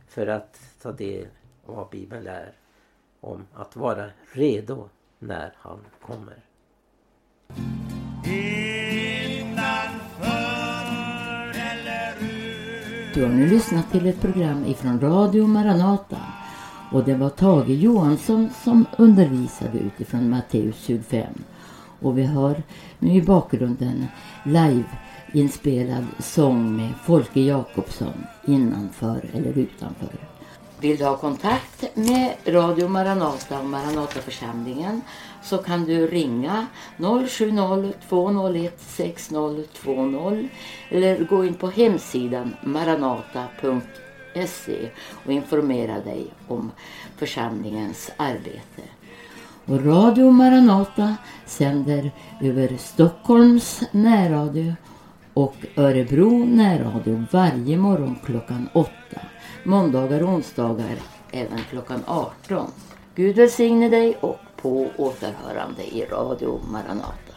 för 0.09 0.27
att 0.27 0.59
ta 0.81 0.91
del 0.91 1.27
av 1.65 1.75
vad 1.75 1.89
Bibeln 1.89 2.23
lär 2.23 2.53
om 3.21 3.45
att 3.53 3.75
vara 3.75 4.05
redo 4.31 4.89
när 5.19 5.53
han 5.57 5.79
kommer. 6.01 6.35
Du 13.13 13.23
har 13.23 13.29
nu 13.29 13.47
lyssnat 13.47 13.91
till 13.91 14.07
ett 14.07 14.21
program 14.21 14.65
ifrån 14.65 14.99
Radio 14.99 15.47
Maranata 15.47 16.17
och 16.91 17.03
det 17.03 17.15
var 17.15 17.29
Tage 17.29 17.69
Johansson 17.69 18.49
som 18.63 18.85
undervisade 18.97 19.79
utifrån 19.79 20.29
Matteus 20.29 20.75
25. 20.85 21.33
Och 21.99 22.17
vi 22.17 22.23
har 22.23 22.63
nu 22.99 23.13
i 23.13 23.21
bakgrunden 23.21 24.05
live 24.45 24.83
inspelad 25.33 26.05
sång 26.19 26.77
med 26.77 26.93
Folke 27.05 27.39
Jakobsson 27.39 28.25
innanför 28.47 29.29
eller 29.33 29.57
utanför. 29.57 30.29
Vill 30.81 30.97
du 30.97 31.05
ha 31.05 31.17
kontakt 31.17 31.95
med 31.95 32.33
Radio 32.45 32.87
Maranata 32.87 33.59
och 33.59 33.65
Maranataförsamlingen 33.65 35.01
så 35.43 35.57
kan 35.57 35.85
du 35.85 36.07
ringa 36.07 36.67
070-201 36.97 38.71
6020 38.77 40.49
eller 40.89 41.25
gå 41.25 41.45
in 41.45 41.53
på 41.53 41.69
hemsidan 41.69 42.55
maranata.se 42.63 43.69
och 45.25 45.31
informera 45.31 45.99
dig 45.99 46.27
om 46.47 46.71
församlingens 47.17 48.11
arbete. 48.17 48.81
Och 49.65 49.85
Radio 49.85 50.31
Maranata 50.31 51.15
sänder 51.45 52.11
över 52.41 52.77
Stockholms 52.77 53.83
närradio 53.91 54.73
och 55.33 55.55
Örebro 55.75 56.45
närradio 56.45 57.25
varje 57.31 57.77
morgon 57.77 58.15
klockan 58.25 58.69
8. 58.73 58.91
Måndagar 59.63 60.23
och 60.23 60.29
onsdagar 60.29 60.95
även 61.31 61.59
klockan 61.69 62.03
18. 62.05 62.71
Gud 63.15 63.35
välsigne 63.35 63.89
dig 63.89 64.17
och 64.21 64.39
på 64.61 64.87
återhörande 64.97 65.95
i 65.95 66.05
Radio 66.05 66.59
Maranata. 66.71 67.28